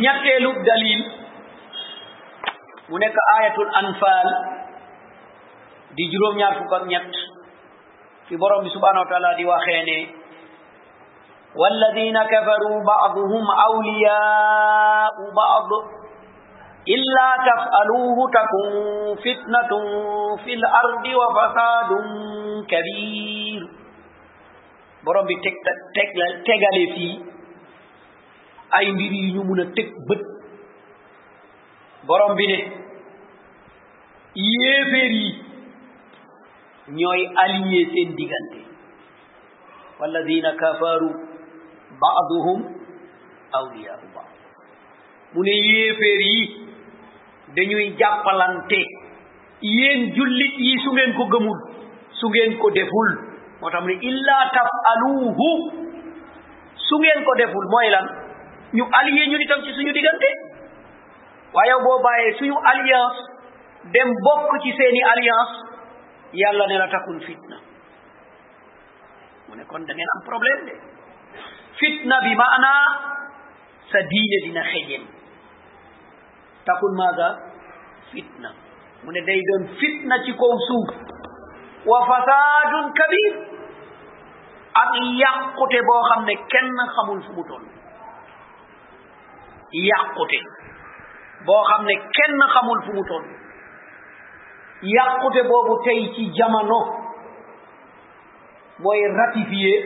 ñetteelu 0.00 0.50
dalil 0.64 1.02
mu 2.88 2.96
nekk 2.96 3.16
ayatul 3.40 3.70
anfal 3.80 4.28
di 5.96 6.04
juróom 6.08 6.34
ñaar 6.40 6.54
fukk 6.62 6.72
ak 6.80 6.84
ñett 6.88 7.12
fi 8.28 8.34
borom 8.40 8.64
bi 8.64 8.70
subhanahu 8.72 9.04
wa 9.04 9.10
taala 9.12 9.36
di 9.36 9.44
waxee 9.44 9.82
ne 9.84 9.98
walladina 11.60 12.24
kafaru 12.30 12.70
baduhum 12.86 13.44
awliyaau 13.44 15.20
bad 15.36 15.70
illa 16.88 17.28
tafaluhu 17.44 18.22
takun 18.32 18.68
fitnatun 19.20 19.84
fi 20.46 20.52
lardi 20.56 21.12
wa 21.12 21.26
fasadun 21.36 22.08
kabir 22.70 23.49
borom 25.04 25.26
bi 25.28 25.34
teg 25.44 25.54
teg 25.96 26.08
tegale 26.46 26.82
fii 26.94 27.12
ay 28.78 28.86
mbir 28.92 29.12
yu 29.18 29.28
ñu 29.34 29.42
mun 29.48 29.60
a 29.62 29.64
teg 29.76 29.88
bët 30.08 30.22
borom 32.08 32.34
bi 32.38 32.46
ne 32.50 32.58
yéeféer 34.48 35.10
yi 35.20 35.30
ñooy 36.98 37.22
aligné 37.44 37.82
seen 37.92 38.10
diggante 38.18 38.60
walladina 40.00 40.52
kafaru 40.60 41.08
baaduhum 42.02 42.60
awliyaau 43.60 44.04
baad 44.14 44.36
mu 45.34 45.42
ne 45.48 45.54
yéeféer 45.68 46.18
yi 46.28 46.44
dañuy 47.56 47.88
jàppalante 48.00 48.80
yéen 49.72 50.06
jullit 50.16 50.54
yi 50.68 50.78
su 50.84 50.92
ngeen 50.94 51.12
ko 51.18 51.24
gëmul 51.32 51.58
su 52.20 52.26
ngeen 52.30 52.56
ko 52.60 52.70
deful 52.78 53.12
moo 53.60 53.70
tax 53.70 53.80
mu 53.84 53.88
ne 53.92 53.96
illa 54.00 54.38
tafaluuhu 54.56 55.50
su 56.84 56.96
ngeen 56.98 57.20
ko 57.24 57.32
deful 57.36 57.66
mooy 57.72 57.88
lan 57.92 58.04
ñu 58.74 58.84
allier 58.92 59.28
ñun 59.28 59.40
itam 59.44 59.62
ci 59.62 59.70
suñu 59.76 59.92
diggante 59.92 60.30
waaye 61.52 61.70
yow 61.70 61.82
boo 61.84 62.00
bàyyee 62.02 62.32
suñu 62.40 62.56
alliance 62.72 63.20
dem 63.92 64.08
bokk 64.24 64.60
ci 64.64 64.72
seen 64.78 64.96
i 64.96 65.02
alliance 65.02 65.54
yàlla 66.32 66.66
ne 66.66 66.78
la 66.78 66.88
takun 66.88 67.20
fitna 67.20 67.56
mu 69.48 69.54
ne 69.56 69.64
kon 69.64 69.84
da 69.86 69.92
ngeen 69.94 70.10
am 70.16 70.22
problème 70.26 70.62
de 70.70 70.74
fitna 71.80 72.20
bi 72.20 72.34
maanaa 72.34 72.86
sa 73.92 73.98
diine 74.10 74.36
dina 74.46 74.62
xejeem 74.72 75.04
takun 76.64 76.92
maaga 76.96 77.28
fitna 78.12 78.52
mu 79.04 79.12
ne 79.12 79.20
day 79.26 79.40
doon 79.50 79.62
fitna 79.80 80.22
ci 80.24 80.32
kaw 80.32 80.52
suuf 80.66 80.88
wa 81.86 81.98
fasaadun 82.08 82.86
kabir 82.98 83.32
ak 84.80 84.90
yàqute 85.20 85.78
boo 85.88 86.02
xam 86.08 86.20
ne 86.28 86.34
kenn 86.52 86.68
xamul 86.94 87.20
fu 87.24 87.32
mu 87.36 87.42
toll 87.48 87.64
yàqute 89.88 90.38
boo 91.46 91.62
xam 91.70 91.80
ne 91.88 91.94
kenn 92.16 92.34
xamul 92.54 92.80
fu 92.84 92.90
mu 92.96 93.04
toll 93.10 93.26
yàqute 94.94 95.40
boobu 95.50 95.74
tey 95.84 96.00
ci 96.14 96.22
jamono 96.38 96.80
mooy 98.82 99.00
ratifier 99.18 99.80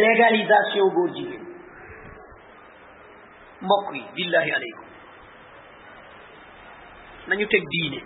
légalisation 0.00 0.86
góor 0.94 1.08
jigéen 1.16 1.44
mbokk 3.64 3.86
yi 3.94 4.00
billahi 4.16 4.50
aleykum 4.56 4.86
nañu 7.28 7.46
teg 7.54 7.62
diine 7.72 8.00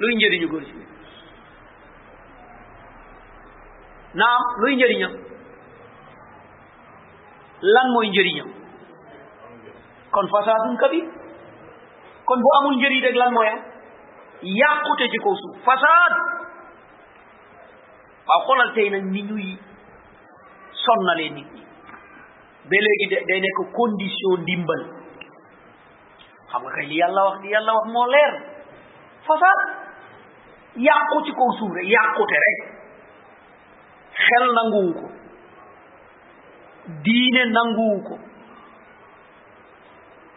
luy 0.00 0.12
njëriñu 0.16 0.48
góor 0.52 0.62
jigéen 0.66 0.97
naam 4.14 4.42
looy 4.62 4.74
njëriñam 4.76 5.12
lan 7.74 7.86
mooy 7.92 8.08
njëriñam 8.08 8.48
kon 10.10 10.28
fasaadun 10.28 10.76
kabir 10.80 11.06
kon 12.24 12.40
bu 12.40 12.48
amul 12.58 12.76
njëriñ 12.76 13.00
rek 13.04 13.14
lan 13.16 13.32
mooy 13.32 13.46
am 13.48 13.60
yàqute 14.42 15.08
ci 15.10 15.18
kaw 15.18 15.34
suuf 15.36 15.64
fasaad 15.64 16.12
waaw 18.26 18.42
xoolal 18.46 18.72
tey 18.74 18.90
nag 18.90 19.04
ni 19.04 19.22
ñuy 19.22 19.58
sonnalee 20.72 21.30
nit 21.30 21.48
ñi 21.54 21.62
léegi 22.70 23.24
day 23.26 23.40
nekk 23.40 23.60
condition 23.76 24.36
ndimbal 24.40 24.82
xam 26.50 26.62
nga 26.62 26.70
kay 26.76 26.86
li 26.86 26.96
yàlla 26.96 27.24
wax 27.24 27.36
li 27.42 27.50
yàlla 27.50 27.72
wax 27.76 27.84
moo 27.92 28.06
leer 28.08 28.32
fasaad 29.28 29.60
yàqu 30.86 31.16
ci 31.24 31.32
kaw 31.32 31.48
suuf 31.60 31.72
rek 31.76 31.84
yàqute 31.88 32.36
rek 32.46 32.77
xel 34.22 34.44
nanguwu 34.56 34.90
ko 34.98 35.06
diine 37.06 37.42
nanguwu 37.54 37.96
ko 38.08 38.14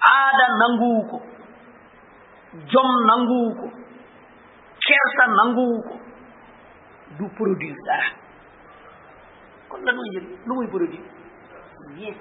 aada 0.10 0.48
nanguwu 0.62 1.00
ko 1.12 1.18
jom 2.74 2.90
nanguwu 3.10 3.48
ko 3.60 3.66
keerta 4.86 5.26
nanguwu 5.40 5.76
ko 5.90 5.94
du 7.18 7.30
produire 7.40 7.80
dara 7.88 8.08
kon 9.72 9.82
lan 9.86 9.96
moy 9.98 10.08
njëriñ 10.12 10.28
e 10.36 10.38
lu 10.48 10.54
muy 10.60 10.68
produire 10.74 11.06
rien 11.96 12.14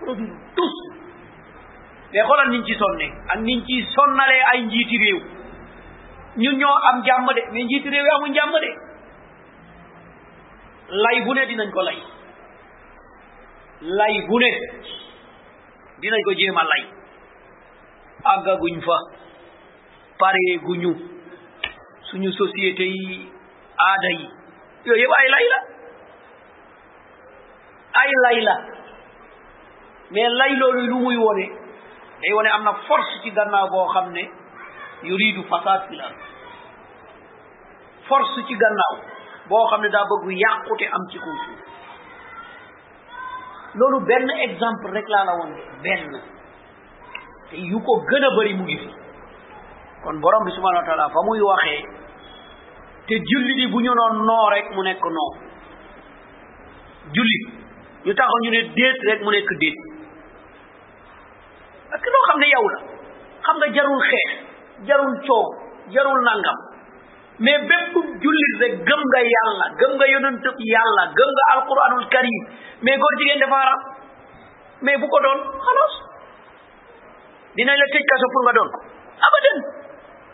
produire 0.00 0.34
tous 0.58 0.74
mais 2.12 2.24
xoolal 2.26 2.48
niñ 2.50 2.62
ci 2.66 2.74
sonne 2.82 3.06
ak 3.32 3.38
niñ 3.46 3.58
ci 3.66 3.76
sonnalee 3.94 4.42
ay 4.52 4.58
njiiti 4.66 4.96
réew 5.04 5.18
ñun 6.42 6.56
ñoo 6.60 6.76
am 6.88 6.96
njàmm 7.00 7.26
de 7.36 7.42
mais 7.52 7.64
njiiti 7.64 7.88
réew 7.90 8.04
yi 8.06 8.12
amul 8.16 8.30
njàmm 8.30 8.56
de 8.64 8.89
lay 10.90 11.20
bu 11.26 11.34
dinañ 11.38 11.70
ko 11.70 11.80
lay 11.86 11.98
lay 13.80 14.14
bu 14.26 14.38
dinañ 16.02 16.20
ko 16.26 16.32
jéem 16.34 16.56
a 16.58 16.64
lay 16.66 16.84
àggaguñ 18.34 18.80
fa 18.82 18.98
ñu 20.82 20.90
suñu 22.10 22.32
société 22.32 22.82
yi 22.82 23.30
aada 23.78 24.08
yi 24.18 24.24
yooyu 24.84 25.00
yëpp 25.02 25.12
ay 25.18 25.28
lay 25.28 25.46
ay 28.00 28.10
lay 28.24 28.40
la 28.40 28.56
mais 30.10 30.28
lay 30.28 30.56
loolu 30.56 30.86
lu 30.86 30.94
muy 30.98 31.16
wone 31.16 31.46
day 32.20 32.32
wone 32.34 32.48
am 32.50 32.64
na 32.64 32.72
force 32.88 33.22
ci 33.22 33.30
gannaaw 33.30 33.68
boo 33.70 33.86
xam 33.94 34.10
ne 34.12 34.28
yuridu 35.02 35.42
fasad 35.48 35.88
fil 35.88 36.00
ard 36.00 36.18
force 38.08 38.40
ci 38.48 38.56
gannaaw 38.58 39.19
boo 39.50 39.66
xam 39.70 39.82
ne 39.82 39.88
daa 39.94 40.06
bëgg 40.10 40.28
yàqute 40.42 40.86
am 40.96 41.04
ci 41.10 41.18
kaw 41.18 41.34
suuf 41.42 41.60
loolu 43.78 43.98
benn 44.08 44.30
exemple 44.46 44.90
rek 44.96 45.08
laa 45.14 45.24
la 45.28 45.34
woon 45.40 45.52
benn 45.84 46.04
te 47.50 47.56
yu 47.70 47.78
ko 47.88 47.92
gën 48.10 48.24
a 48.28 48.30
bëri 48.38 48.52
mu 48.58 48.64
ngi 48.64 48.78
kon 50.04 50.20
borom 50.22 50.46
bi 50.46 50.54
subhanahu 50.56 50.82
wa 50.82 50.88
taala 50.88 51.06
fa 51.16 51.20
muy 51.26 51.40
waxee 51.50 51.82
te 53.06 53.14
jullit 53.30 53.58
yi 53.62 53.66
bu 53.74 53.78
ñu 53.84 53.92
noon 53.94 54.14
noo 54.28 54.46
rek 54.54 54.66
mu 54.74 54.82
nekk 54.88 55.02
noo 55.18 55.28
jullit 57.18 57.44
ñu 58.06 58.12
taxaw 58.18 58.38
ñu 58.44 58.50
ne 58.50 58.60
déet 58.78 58.98
rek 59.10 59.20
mu 59.24 59.30
nekk 59.34 59.50
déet 59.62 59.76
parce 61.90 62.02
que 62.02 62.10
loo 62.14 62.24
xam 62.30 62.38
ne 62.42 62.46
yow 62.54 62.66
la 62.72 62.78
xam 63.44 63.56
nga 63.60 63.68
jarul 63.76 64.00
xeex 64.10 64.30
jarul 64.86 65.14
coow 65.26 65.46
jarul 65.94 66.20
nangam 66.28 66.58
mais 67.40 67.56
bépp 67.68 67.94
jullit 68.22 68.54
rek 68.62 68.74
gëm 68.88 69.02
nga 69.10 69.20
yàlla 69.32 69.66
gëm 69.80 69.92
nga 69.96 70.06
yonentub 70.12 70.56
yàlla 70.72 71.04
gëm 71.18 71.30
nga 71.36 71.44
alquranul 71.54 72.04
karim 72.12 72.38
mais 72.84 72.96
góor 73.00 73.14
jigéen 73.20 73.40
dafa 73.40 73.56
haram 73.60 73.80
mais 74.82 74.96
bu 75.00 75.06
ko 75.08 75.18
doon 75.24 75.40
xalaas 75.64 75.94
dinañ 77.56 77.76
la 77.80 77.86
tëj 77.94 78.04
kaso 78.12 78.26
pour 78.34 78.44
nga 78.44 78.52
doon 78.60 78.68
ko 78.72 78.78
abadan 79.28 79.58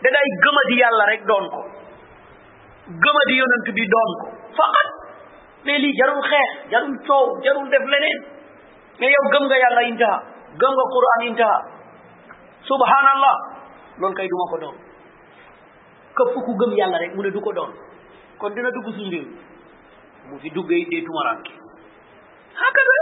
da 0.03 0.19
gëma 0.43 0.61
di 0.71 0.75
yàlla 0.83 1.05
rek 1.13 1.23
doon 1.31 1.45
ko 1.55 1.59
gëma 3.07 3.21
di 3.31 3.39
yonent 3.39 3.67
bi 3.77 3.87
doon 3.95 4.11
ko 4.21 4.27
faqat 4.59 4.89
mais 5.65 5.79
lii 5.79 5.95
jarul 5.95 6.21
xeex 6.29 6.49
jarul 6.75 6.91
coow 7.07 7.39
jarul 7.43 7.69
def 7.71 7.85
leneen 7.91 8.19
mais 8.99 9.11
yow 9.15 9.25
gëm 9.31 9.43
nga 9.47 9.57
yàlla 9.63 9.81
intaha 9.95 10.19
gëm 10.59 10.73
nga 10.75 10.85
quran 10.95 11.21
intaha 11.31 11.57
subhanallah 12.67 13.35
loolu 13.99 14.13
kay 14.19 14.27
duma 14.27 14.47
ko 14.51 14.57
doon 14.67 14.77
këpp 16.17 16.35
ku 16.45 16.51
gëm 16.59 16.73
yàlla 16.77 16.97
rek 17.01 17.13
mu 17.15 17.23
ne 17.23 17.31
du 17.31 17.41
ko 17.41 17.51
doon 17.53 17.71
kon 18.41 18.49
dina 18.53 18.71
dugg 18.75 18.89
suñu 18.95 19.09
réew 19.11 19.27
mu 20.29 20.39
fi 20.41 20.49
duggee 20.49 20.85
dee 20.89 21.03
tumaranke 21.05 21.53
hakada 22.61 22.97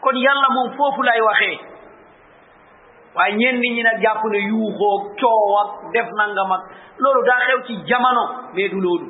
kon 0.00 0.16
yàlla 0.24 0.48
moom 0.56 0.72
foofu 0.76 1.02
lay 1.02 1.20
waxee 1.28 1.58
waaye 3.16 3.34
ñenn 3.36 3.60
ñi 3.60 3.82
nag 3.82 4.00
jàpp 4.02 4.20
ne 4.32 4.38
yuuxoo 4.48 4.96
coow 5.20 5.56
ak 5.60 5.92
def 5.92 6.08
nangam 6.18 6.52
ak 6.52 6.62
loolu 6.98 7.22
daa 7.26 7.40
xew 7.46 7.58
ci 7.66 7.74
jamono 7.88 8.24
mais 8.54 8.68
du 8.68 8.80
loolu 8.80 9.06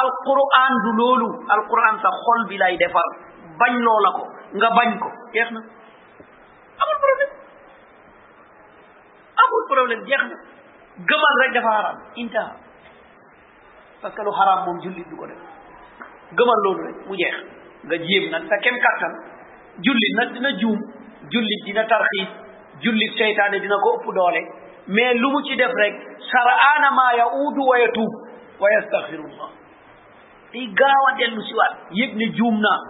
alquran 0.00 0.72
du 0.84 0.90
loolu 1.00 1.28
alquran 1.48 1.94
sa 2.02 2.08
xol 2.24 2.48
bi 2.48 2.56
lay 2.58 2.76
defar 2.76 3.08
bañ 3.58 3.72
loola 3.80 4.10
ko 4.18 4.26
nga 4.54 4.70
bañ 4.76 4.98
ko 5.00 5.08
jeex 5.32 5.50
na 5.50 5.60
amul 6.80 6.98
problème 7.04 7.34
amul 9.42 9.64
problème 9.72 10.04
jeex 10.08 10.22
na 10.30 10.36
gëmal 11.08 11.40
rek 11.42 11.52
dafa 11.54 11.68
xaraam 11.72 11.96
intaha 12.16 12.52
parce 14.02 14.14
que 14.16 14.22
lu 14.26 14.30
xaraam 14.38 14.66
moom 14.66 14.80
jullit 14.82 15.08
du 15.10 15.16
ko 15.16 15.26
def 15.26 15.40
gëmal 16.38 16.60
loolu 16.66 16.84
rek 16.88 16.98
mu 17.08 17.16
jeex 17.16 17.36
nga 17.90 17.96
jéem 18.06 18.30
nag 18.34 18.46
sa 18.52 18.58
kem 18.64 18.76
kàttan 18.84 19.14
jullit 19.88 20.12
nag 20.20 20.32
dina 20.36 20.50
juum 20.62 20.78
jullit 21.30 21.64
dina 21.66 21.84
tarxiis 21.94 22.30
jullit 22.84 23.18
seytaane 23.18 23.60
dina 23.66 23.78
ko 23.86 23.96
ëpp 23.98 24.08
doole 24.18 24.42
mais 24.88 25.14
lu 25.18 25.28
mu 25.34 25.42
ci 25.48 25.56
def 25.56 25.74
rek 25.82 25.96
saraana 26.30 26.90
maa 27.00 27.12
yaudu 27.18 27.62
wa 27.72 27.78
yatuub 27.84 28.12
wa 28.60 28.68
yastaxfirullah 28.76 29.50
day 30.52 30.66
gaaw 30.82 31.04
a 31.08 31.12
dellu 31.18 31.42
si 31.48 31.54
waat 31.58 31.74
yëg 32.00 32.16
ne 32.22 32.26
juum 32.38 32.60
naa 32.60 32.80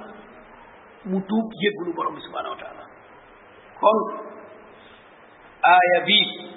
mu 1.09 1.21
tuub 1.29 1.49
yëggulu 1.65 1.95
borom 1.97 2.15
bi 2.15 2.33
wa 2.35 2.43
taala 2.43 2.85
kon 3.81 4.01
aaya 5.75 6.01
bii 6.07 6.52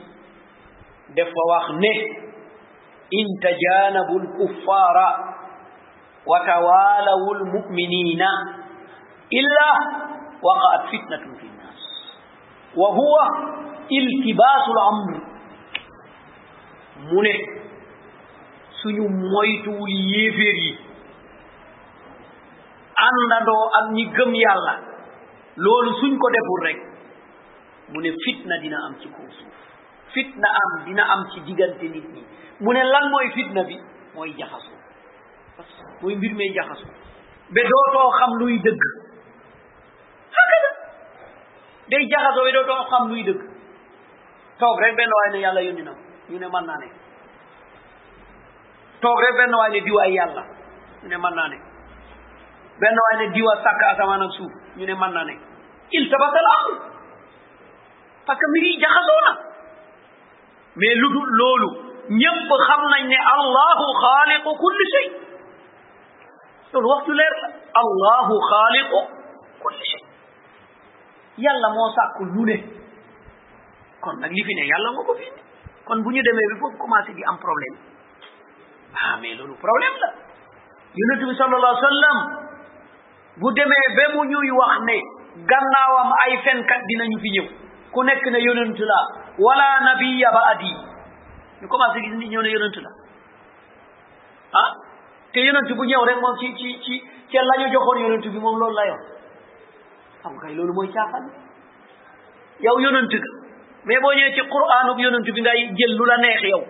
dafa 1.13 1.41
wax 1.49 1.65
ne 1.79 1.91
in 3.11 3.27
tajanabu 3.39 4.17
al-kuffara 4.19 5.09
wa 6.25 6.39
tawalawu 6.45 7.33
al-mu'minina 7.37 8.29
illa 9.29 9.69
waqa'at 10.41 10.89
fitnatun 10.89 11.37
fi 11.37 11.45
an-nas 11.47 11.81
wa 12.75 12.89
huwa 12.97 13.23
iltibasu 13.89 14.71
al-amr 14.77 15.13
mune 17.13 17.35
suñu 18.81 19.05
moytuwul 19.09 19.93
yéeféer 20.09 20.57
yi 20.63 20.75
àndandoo 23.05 23.65
ak 23.77 23.85
ñi 23.93 24.03
gëm 24.15 24.33
yàlla 24.33 24.73
loolu 25.57 25.93
suñ 26.01 26.17
ko 26.17 26.27
deful 26.33 26.61
rek 26.65 26.79
mu 27.93 28.01
ne 28.01 28.09
fitna 28.25 28.57
dina 28.57 28.77
am 28.87 28.95
ci 28.99 29.07
kaw 29.13 29.27
suuf 29.37 29.74
fitna 30.15 30.47
am 30.63 30.73
dina 30.87 31.03
am 31.05 31.21
ci 31.33 31.37
diggante 31.43 31.83
nit 31.91 32.05
ñi 32.15 32.23
mu 32.63 32.71
ne 32.71 32.83
lan 32.83 33.09
mooy 33.11 33.27
fitna 33.35 33.61
bi 33.69 33.75
mooy 34.15 34.31
jaxasu 34.39 34.71
mooy 36.01 36.15
mbir 36.15 36.33
mee 36.39 36.51
jaxasu 36.55 36.85
ba 37.55 37.61
dootoo 37.69 38.09
xam 38.19 38.31
luy 38.39 38.55
dëgg 38.63 38.79
hakada 40.31 40.71
day 41.91 42.03
jaxaso 42.13 42.41
ba 42.47 42.51
dootoo 42.57 42.83
xam 42.91 43.03
luy 43.11 43.21
dëgg 43.27 43.41
toog 44.59 44.79
rek 44.85 44.95
benn 44.95 45.11
waay 45.17 45.29
ne 45.35 45.39
yàlla 45.43 45.61
yónni 45.67 45.83
na 45.83 45.91
ñu 46.31 46.39
ne 46.39 46.47
mën 46.47 46.65
naa 46.69 46.77
ne 46.83 46.87
toog 49.03 49.19
rek 49.25 49.35
benn 49.39 49.53
waay 49.59 49.71
ne 49.75 49.81
diwaay 49.87 50.11
yàlla 50.15 50.43
ñu 51.03 51.07
ne 51.11 51.17
mën 51.17 51.35
naa 51.35 51.47
ne 51.51 51.57
benn 52.79 52.97
waay 53.03 53.15
ne 53.21 53.33
diwa 53.35 53.53
sàkk 53.63 53.81
asamaan 53.91 54.21
ak 54.23 54.31
suuf 54.39 54.51
ñu 54.77 54.85
ne 54.85 54.93
mën 54.95 55.11
naa 55.15 55.25
ne 55.27 55.35
il 55.91 56.09
tabasal 56.11 56.45
amr 56.55 56.73
parce 58.25 58.39
que 58.39 58.45
mbir 58.49 58.63
yi 58.63 58.79
jaxasoo 58.79 59.21
na 59.27 59.54
mais 60.77 60.93
lu 60.99 61.07
dul 61.15 61.29
loolu 61.39 61.69
ñëpp 62.19 62.49
xam 62.67 62.81
nañ 62.91 63.01
ne 63.07 63.17
allahu 63.35 63.85
xaaliqu 64.03 64.49
kulli 64.63 64.85
shay 64.93 65.07
loolu 66.73 66.87
waxtu 66.93 67.11
leer 67.13 67.33
la 67.43 67.47
allahu 67.81 68.33
xaaliqu 68.51 68.97
kulli 69.63 69.85
shay 69.91 70.03
yàlla 71.43 71.67
moo 71.77 71.87
sàkku 71.97 72.23
lu 72.35 72.43
ne 72.45 72.57
kon 74.03 74.15
nag 74.19 74.31
li 74.31 74.43
fi 74.43 74.53
ne 74.55 74.63
yàlla 74.71 74.89
moo 74.95 75.03
ko 75.07 75.13
fi 75.19 75.27
kon 75.85 75.97
bu 76.03 76.09
ñu 76.11 76.21
demee 76.27 76.47
bi 76.53 76.59
foofu 76.59 76.77
commencé 76.77 77.11
di 77.13 77.23
am 77.23 77.37
problème 77.45 77.75
ah 78.99 79.17
mais 79.21 79.33
loolu 79.35 79.55
problème 79.65 79.95
la 80.03 80.09
yonent 80.99 81.21
bi 81.29 81.35
sallallahu 81.37 81.73
alayhi 81.75 81.87
wa 81.87 81.89
sallam 81.89 82.17
bu 83.39 83.47
demee 83.57 83.85
ba 83.97 84.05
mu 84.15 84.21
ñuy 84.31 84.49
wax 84.59 84.81
ne 84.89 84.97
gannaawam 85.49 86.09
ay 86.23 86.31
fenkat 86.43 86.81
dinañu 86.91 87.17
fi 87.23 87.29
ñëw 87.37 87.47
ku 87.93 88.03
nekk 88.03 88.23
ne 88.33 88.39
yonent 88.41 88.75
la 88.91 89.23
wala 89.39 89.67
nabiyya 89.83 90.31
ba'di 90.31 90.71
ñu 91.61 91.67
commencé 91.67 91.99
gis 92.01 92.15
nit 92.15 92.29
ñëw 92.29 92.41
ne 92.41 92.49
yonent 92.51 92.77
la 92.83 92.89
ah 94.55 94.71
te 95.33 95.39
yonent 95.39 95.67
bu 95.75 95.83
ñëw 95.85 96.03
rek 96.03 96.17
moom 96.19 96.37
ci 96.39 96.55
ci 96.55 96.79
ci 96.83 97.03
ci 97.29 97.37
la 97.37 97.67
joxoon 97.71 97.99
yonent 98.05 98.21
bi 98.23 98.39
moom 98.39 98.59
loolu 98.59 98.75
la 98.75 98.85
yor 98.87 98.99
xam 100.23 100.33
kay 100.39 100.55
loolu 100.55 100.73
mooy 100.73 100.89
caaxaan 100.91 101.27
yow 102.61 102.79
yonent 102.79 103.11
ga 103.11 103.29
boo 104.01 104.13
ñëwee 104.13 104.33
ci 104.35 104.41
qur'aanub 104.47 104.99
yonent 104.99 105.23
bi 105.31 105.41
ngay 105.41 105.73
jël 105.75 105.95
lu 105.97 106.05
la 106.05 106.17
neex 106.17 106.41
yow 106.43 106.63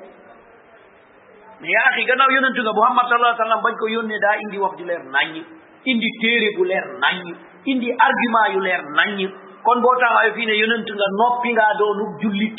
mais 1.61 1.69
yaa 1.69 1.85
axi 1.91 2.05
gannaaw 2.05 2.29
yonent 2.31 2.53
nga 2.57 2.73
muhammad 2.73 3.05
sallallahu 3.09 3.33
alayhi 3.33 3.41
wa 3.41 3.45
sallam 3.45 3.61
bañ 3.61 3.75
ko 3.77 3.87
yónnee 3.87 4.19
daa 4.19 4.35
indi 4.41 4.57
wax 4.57 4.77
ju 4.77 4.85
leer 4.85 5.03
naññ 5.03 5.43
indi 5.85 6.09
téere 6.21 6.49
bu 6.57 6.63
leer 6.63 6.85
naññ 7.01 7.35
indi 7.65 7.91
argument 7.93 8.49
yu 8.53 8.59
leer 8.61 8.81
naññ 8.89 9.44
kon 9.65 9.77
boo 9.81 9.93
taxawee 10.01 10.31
fii 10.37 10.45
ne 10.47 10.55
yonent 10.61 10.89
nga 10.97 11.07
noppi 11.19 11.51
ngaa 11.57 11.73
doonu 11.81 12.05
jullit 12.21 12.57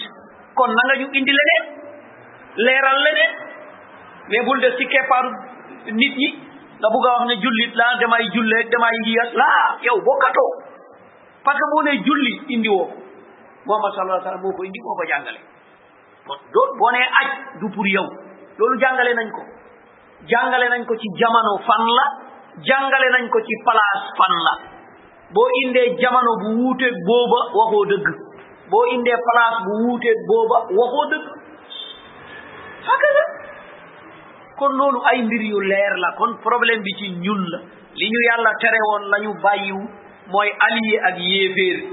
kon 0.59 0.73
na 0.77 0.83
nga 0.91 0.97
ñu 1.01 1.07
indi 1.19 1.35
leneen 1.39 1.65
leeral 2.67 2.99
leneen 3.07 3.33
mais 4.31 4.43
bul 4.49 4.61
def 4.61 4.75
ci 4.81 4.87
keppaaru 4.93 5.31
nit 6.01 6.15
ñi 6.23 6.29
nga 6.81 6.89
bugg 6.93 7.07
a 7.07 7.11
wax 7.17 7.23
ne 7.31 7.37
jullit 7.45 7.73
laa 7.81 7.93
damay 8.03 8.25
jullee 8.35 8.63
damay 8.75 8.97
ngi 9.03 9.15
ak 9.25 9.33
laa 9.43 9.65
yow 9.87 9.99
bokkatoo 10.07 10.53
parce 11.47 11.59
que 11.63 11.71
boo 11.73 11.83
ne 11.87 11.93
julli 12.07 12.33
indi 12.55 12.69
woo 12.77 12.87
ko 12.91 12.95
Muhammad 13.67 13.91
sallallahu 13.93 14.13
alayhi 14.13 14.27
wasallam 14.27 14.43
moo 14.47 14.57
ko 14.59 14.63
indi 14.69 14.81
moo 14.85 15.05
jàngale 15.11 15.41
kon 16.27 16.39
doo 16.55 16.67
boo 16.81 16.91
nee 16.95 17.07
aj 17.23 17.29
du 17.63 17.67
pour 17.75 17.87
yow 17.97 18.07
loolu 18.59 18.77
jàngale 18.83 19.13
nañ 19.19 19.29
ko 19.37 19.43
jàngale 20.31 20.67
nañ 20.75 20.83
ko 20.91 20.95
ci 21.01 21.07
jamono 21.23 21.53
fan 21.71 21.83
la 21.99 22.05
jàngale 22.69 23.09
nañ 23.15 23.25
ko 23.33 23.39
ci 23.47 23.55
place 23.65 24.03
fan 24.19 24.35
la 24.49 24.55
boo 25.35 25.49
indee 25.65 25.97
jamono 25.99 26.33
bu 26.43 26.49
wuuteeg 26.63 26.95
booba 27.07 27.39
waxoo 27.59 27.87
dëgg 27.91 28.07
boo 28.71 28.85
indee 28.95 29.17
place 29.29 29.59
bu 29.67 29.73
wuuteeg 29.87 30.19
booba 30.29 30.59
waxoo 30.79 31.07
dëgg 31.11 31.27
hakada 32.87 33.23
kon 34.61 34.77
loolu 34.79 35.03
ay 35.11 35.23
mbir 35.23 35.43
yu 35.51 35.61
leer 35.61 35.95
la 36.05 36.13
kon 36.19 36.35
problème 36.45 36.83
bi 36.83 36.95
ci 37.01 37.09
ñun 37.25 37.43
la 37.51 37.59
li 37.99 38.09
ñu 38.13 38.21
yàlla 38.31 38.51
tere 38.61 38.79
woon 38.89 39.05
lañu 39.11 39.33
ñu 39.67 39.89
mooy 40.31 40.51
allié 40.67 40.99
ak 41.09 41.19
yéeféer 41.19 41.85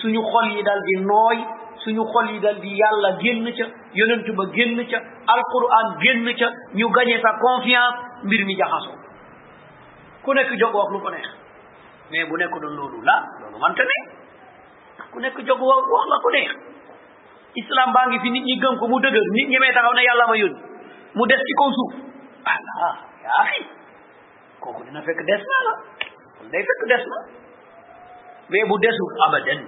suñu 0.00 0.20
xol 0.32 0.48
yi 0.52 0.62
dal 0.62 0.80
di 0.88 1.00
nooy 1.00 1.38
suñu 1.84 2.04
xol 2.12 2.30
yi 2.30 2.40
dal 2.40 2.58
di 2.60 2.76
yàlla 2.76 3.16
génn 3.22 3.52
ca 3.56 3.66
yonentu 3.94 4.32
ba 4.34 4.44
génn 4.52 4.86
ca 4.90 4.98
alquran 5.32 5.96
génn 6.02 6.34
ca 6.36 6.48
ñu 6.74 6.90
gañe 6.90 7.20
sa 7.22 7.38
confiance 7.40 7.96
mbir 8.24 8.44
mi 8.44 8.56
jaxasoo 8.56 8.96
ku 10.24 10.32
nekk 10.32 10.52
jóg 10.58 10.74
wax 10.74 10.90
lu 10.92 11.00
ko 11.00 11.08
neex 11.10 11.41
mais 12.12 12.28
bu 12.28 12.36
nekk 12.38 12.52
doon 12.62 12.74
loolu 12.76 13.00
la 13.02 13.24
loolu 13.40 13.58
mante 13.58 13.82
ne 13.84 14.00
ku 15.12 15.18
nekk 15.20 15.38
jóg 15.48 15.60
wax 15.60 15.82
wax 15.92 16.06
la 16.12 16.16
ku 16.24 16.30
neex 16.36 16.50
islam 17.62 17.92
baa 17.96 18.06
ngi 18.08 18.18
fi 18.22 18.30
nit 18.30 18.44
ñi 18.48 18.54
gëm 18.60 18.74
ko 18.80 18.86
mu 18.88 19.00
dëgër 19.00 19.24
nit 19.38 19.48
ñemee 19.48 19.72
taxaw 19.72 19.94
ne 19.96 20.02
yàlla 20.04 20.26
ma 20.28 20.36
yónni 20.36 20.58
mu 21.14 21.26
des 21.26 21.40
ci 21.46 21.52
kaw 21.60 21.68
suuf 21.76 21.92
ala 22.52 22.74
yaa 23.22 23.34
axi 23.42 23.60
kooku 24.60 24.80
dina 24.84 25.00
fekk 25.02 25.20
des 25.26 25.40
na 25.50 25.56
la 26.48 26.58
bu 28.68 28.74
desul 28.82 29.12
abadan 29.26 29.60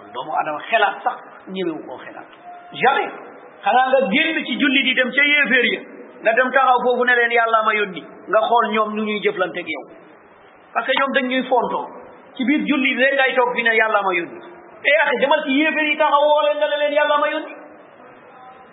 kon 0.00 0.06
doomu 0.14 0.32
adama 0.40 0.60
xelaat 0.70 0.94
sax 1.04 1.18
ñëwewu 1.48 1.82
koo 1.86 1.98
xelaat 2.04 2.28
jamais 2.72 3.10
xanaa 3.64 3.86
nga 3.88 4.00
génn 4.12 4.38
ci 4.46 4.52
julli 4.56 4.82
di 4.82 4.92
dem 4.94 5.10
ca 5.12 5.22
yéeféer 5.22 5.64
ya 5.72 5.80
nga 6.22 6.30
dem 6.32 6.48
taxaw 6.52 6.78
foofu 6.84 7.02
ne 7.04 7.12
leen 7.14 7.30
yàlla 7.32 7.62
ma 7.66 7.72
yónni 7.74 8.00
nga 8.00 8.40
xool 8.48 8.64
ñoom 8.72 8.90
ñu 8.96 9.02
ñuy 9.04 9.20
jëflanteeg 9.20 9.68
yow 9.68 9.84
parce 10.74 10.86
que 10.86 10.92
ñoom 10.98 11.12
dañ 11.14 11.24
ñuy 11.30 11.42
fonto 11.48 11.80
ci 12.36 12.44
biir 12.44 12.66
julli 12.66 12.92
rek 12.98 13.12
ngay 13.14 13.34
toog 13.38 13.54
fi 13.54 13.62
ne 13.62 13.72
yàlla 13.78 14.02
ma 14.02 14.12
yónni 14.18 14.40
e 14.90 14.92
ak 15.06 15.10
demal 15.22 15.40
ci 15.46 15.52
yéeféer 15.54 15.86
yi 15.88 15.96
taxaw 15.96 16.20
woo 16.26 16.42
leen 16.46 16.58
ne 16.58 16.66
leen 16.82 16.92
yàlla 16.92 17.16
ma 17.22 17.28
yónni 17.30 17.54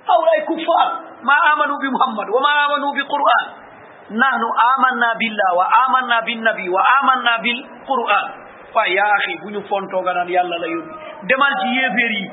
hawlaay 0.09 0.41
kuffaar 0.49 0.89
ma 1.29 1.35
amanu 1.53 1.77
bi 1.77 1.89
muhammad 1.93 2.27
wa 2.33 2.41
ma 2.41 2.51
amanu 2.65 2.89
bi 2.97 3.03
quran 3.13 3.45
nahnu 4.17 4.47
amanna 4.73 5.09
billah 5.21 5.49
wa 5.55 5.65
amanna 5.85 6.21
bin 6.25 6.41
nabi 6.41 6.65
wa 6.73 6.81
amanna 6.97 7.37
bil 7.45 7.61
quran 7.87 8.25
fa 8.73 8.87
ya 8.89 9.05
akhi 9.21 9.37
buñu 9.45 9.61
fonto 9.69 10.01
ga 10.01 10.13
nan 10.17 10.27
yàlla 10.27 10.57
la 10.57 10.67
yónni 10.67 10.95
demal 11.29 11.53
ci 11.61 11.67
yéeféer 11.77 12.11
yi 12.17 12.23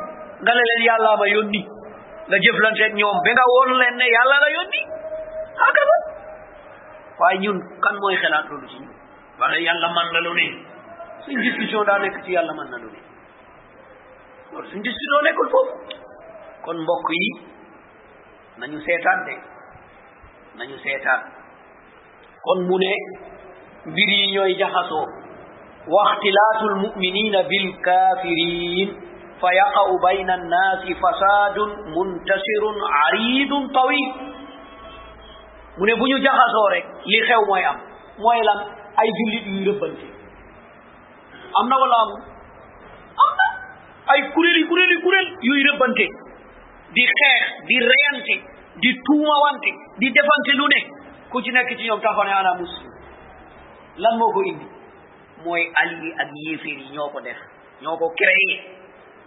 nga 0.43 0.53
leen 0.57 0.83
yàlla 0.89 1.13
ma 1.21 1.29
yónni 1.29 1.63
nga 2.29 2.37
jëflanteeg 2.41 2.95
ñom 2.97 3.21
be 3.25 3.31
nga 3.37 3.45
won 3.53 3.77
leen 3.85 3.97
ne 4.01 4.07
yàlla 4.17 4.37
la 4.45 4.49
yónni 4.57 4.81
akaba 5.69 5.97
way 7.21 7.39
ñun 7.45 7.59
kan 7.85 7.95
moy 8.01 8.17
xelaat 8.17 8.47
lu 8.49 8.65
ci 8.73 8.81
ñun 8.81 8.98
wala 9.39 9.59
yàlla 9.59 9.89
man 9.95 10.07
la 10.13 10.21
lu 10.21 10.33
ne 10.35 10.47
suñ 11.25 11.41
discussion 11.47 11.85
daa 11.87 11.99
nekk 11.99 12.17
ci 12.25 12.33
yàlla 12.33 12.53
man 12.59 12.67
na 12.71 12.77
lu 12.83 12.91
ne 12.93 12.99
loolu 14.53 14.67
suñ 14.71 14.83
discussion 14.87 15.21
nekkul 15.25 15.49
foofu 15.55 15.75
kon 16.65 16.79
mbokk 16.83 17.07
yi 17.21 17.29
nañu 18.61 18.79
seetaan 18.87 19.19
de 19.27 19.35
nañu 20.59 20.77
seetaan 20.85 21.21
kon 22.45 22.61
mu 22.69 22.79
ne 22.83 22.93
mbir 23.91 24.09
yi 24.19 24.31
ñooy 24.35 24.55
jaxasoo 24.61 25.07
واختلاف 25.95 26.59
المؤمنين 26.73 27.35
بالكافرين 27.51 28.89
فيقع 29.41 29.87
بين 30.09 30.31
الناس 30.31 30.83
فساد 31.05 31.57
منتشر 31.97 32.63
عريض 32.99 33.53
طويل 33.79 34.11
من 35.79 35.89
بنيو 36.01 36.19
جاخاسو 36.27 36.63
رek 36.73 36.87
li 37.05 37.19
xew 37.29 37.41
moy 37.49 37.63
am 37.71 37.77
mooy 38.19 38.41
lan 38.43 38.59
ay 38.99 39.09
jullit 39.19 39.45
yuy 39.47 39.63
rëbbante 39.67 40.07
am 41.59 41.69
na 41.71 41.77
wala 41.83 41.97
amul 42.05 42.23
am 43.25 43.31
na 43.41 43.45
ay 44.15 44.21
kuréel 44.35 44.57
yi 44.61 44.67
kuréel 44.71 44.91
yi 44.95 45.01
kuréel 45.07 45.29
yuy 45.47 45.63
rëbbante 45.69 46.07
di 46.97 47.03
xeex 47.07 47.67
di 47.69 47.77
reyante 47.85 48.37
di 48.83 48.95
tuumawante 49.07 49.71
di 50.03 50.11
defante 50.19 50.53
lu 50.59 50.67
ne 50.75 50.81
ku 51.31 51.43
ci 51.43 51.53
nekk 51.53 51.77
ci 51.79 51.85
ñoom 51.87 52.01
taxaw 52.01 52.27
ana 52.27 52.55
muslim 52.59 52.91
lan 54.03 54.19
moo 54.19 54.33
ko 54.35 54.43
indi 54.43 54.67
mooy 55.45 55.71
allié 55.83 56.15
ak 56.19 56.29
yéeféer 56.45 56.91
ñoo 56.93 57.11
ko 57.15 57.21
def 57.21 57.39
ñoo 57.83 57.97
ko 57.97 58.13
créé 58.17 58.61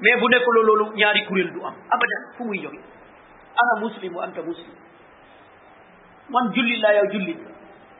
mais 0.02 0.16
bu 0.20 0.28
nekk 0.30 0.46
loolu 0.46 0.92
ñaari 0.98 1.26
kuréel 1.26 1.52
du 1.54 1.60
am 1.64 1.76
abadan 1.90 2.24
fu 2.38 2.44
muy 2.46 2.60
jóge 2.60 2.80
ana 3.56 3.80
muslim 3.82 4.16
wa 4.16 4.26
anta 4.26 4.42
muslim 4.42 4.76
man 6.30 6.52
jullit 6.54 6.80
laa 6.82 6.94
yow 6.94 7.12
jullit 7.12 7.51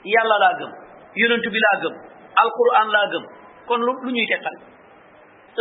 yalla 0.06 0.38
la 0.40 0.52
gëm 0.60 0.72
yonent 1.16 1.46
bi 1.52 1.60
la 1.60 1.80
gëm 1.82 1.96
alquran 2.44 2.90
la 2.94 3.04
gëm 3.12 3.26
kon 3.68 3.78
lu 3.82 3.94
ñuy 4.04 4.26
tekkal 4.28 4.56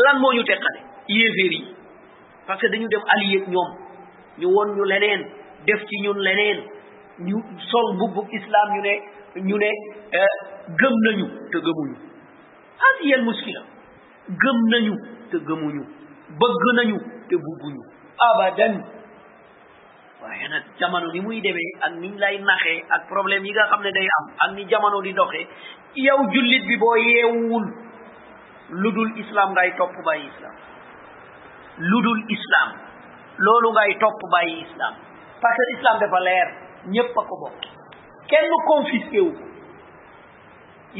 lan 0.04 0.18
mo 0.20 0.32
ñu 0.32 0.44
tekkal 0.44 0.76
yéféri 1.08 1.74
parce 2.46 2.60
que 2.60 2.68
dañu 2.68 2.88
dem 2.88 3.02
allié 3.08 3.40
ñom 3.46 3.70
ñu 4.38 4.46
won 4.48 4.74
ñu 4.76 4.84
leneen 4.84 5.26
def 5.66 5.84
ci 5.86 6.00
ñun 6.02 6.18
leneen 6.18 6.64
ñu 7.18 7.36
sol 7.70 7.94
mbubbug 7.94 8.28
islam 8.32 8.68
ñu 8.74 8.82
ne 8.82 8.94
ñu 9.36 9.56
ne 9.58 9.70
gëm 10.78 10.94
nañu 11.08 11.26
te 11.50 11.58
gëmuñu 11.58 11.96
as 12.78 13.04
yeen 13.04 13.24
muskila 13.24 13.60
gëm 14.28 14.58
nañu 14.70 14.94
te 15.30 15.36
gëmuñu 15.38 15.84
bëgg 16.40 16.74
nañu 16.76 16.96
te 17.28 17.36
bugguñu 17.36 17.82
abadan 18.18 18.84
waaye 20.22 20.48
nag 20.48 20.62
jamono 20.80 21.06
ni 21.12 21.20
muy 21.20 21.40
demee 21.40 21.70
ak 21.80 21.92
niñ 22.00 22.16
lay 22.18 22.38
naxee 22.38 22.84
ak 22.96 23.08
problème 23.08 23.44
yi 23.44 23.52
nga 23.52 23.68
xam 23.72 23.80
ne 23.82 23.90
day 23.92 24.06
am 24.18 24.26
ak 24.44 24.50
ni 24.56 24.64
jamono 24.68 25.00
di 25.00 25.12
doxee 25.16 25.46
yow 26.06 26.18
jullit 26.32 26.64
bi 26.68 26.76
boo 26.76 26.96
yeewul 26.96 27.64
lu 28.82 28.92
dul 28.98 29.12
islam 29.22 29.52
ngay 29.56 29.70
topp 29.78 29.96
bàyyi 30.04 30.26
islam 30.30 30.56
lu 31.78 32.00
dul 32.08 32.20
islam 32.36 32.68
loolu 33.38 33.72
ngay 33.72 33.96
topp 34.00 34.20
bàyyi 34.32 34.60
islam 34.68 34.94
parce 35.40 35.62
islam 35.76 35.96
dafa 36.00 36.20
leer 36.20 36.48
ñépp 36.94 37.16
a 37.18 37.22
ko 37.30 37.36
bokk 37.44 37.60
kenn 38.28 38.52
confisqué 38.68 39.20
wu 39.20 39.32
ko 39.32 39.44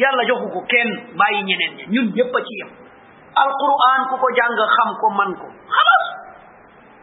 yàlla 0.00 0.24
joxu 0.24 0.48
ko 0.56 0.60
kenn 0.72 0.90
bàyyi 1.16 1.42
ñeneen 1.44 1.76
ñi 1.76 1.84
ñun 1.92 2.12
ñépp 2.16 2.34
a 2.36 2.40
ci 2.40 2.54
yem 2.60 2.70
alquran 3.36 4.00
ku 4.10 4.16
ko 4.16 4.28
jàng 4.36 4.54
xam 4.76 4.90
ko 5.00 5.08
man 5.10 5.32
ko 5.40 5.48
xalaas 5.76 6.06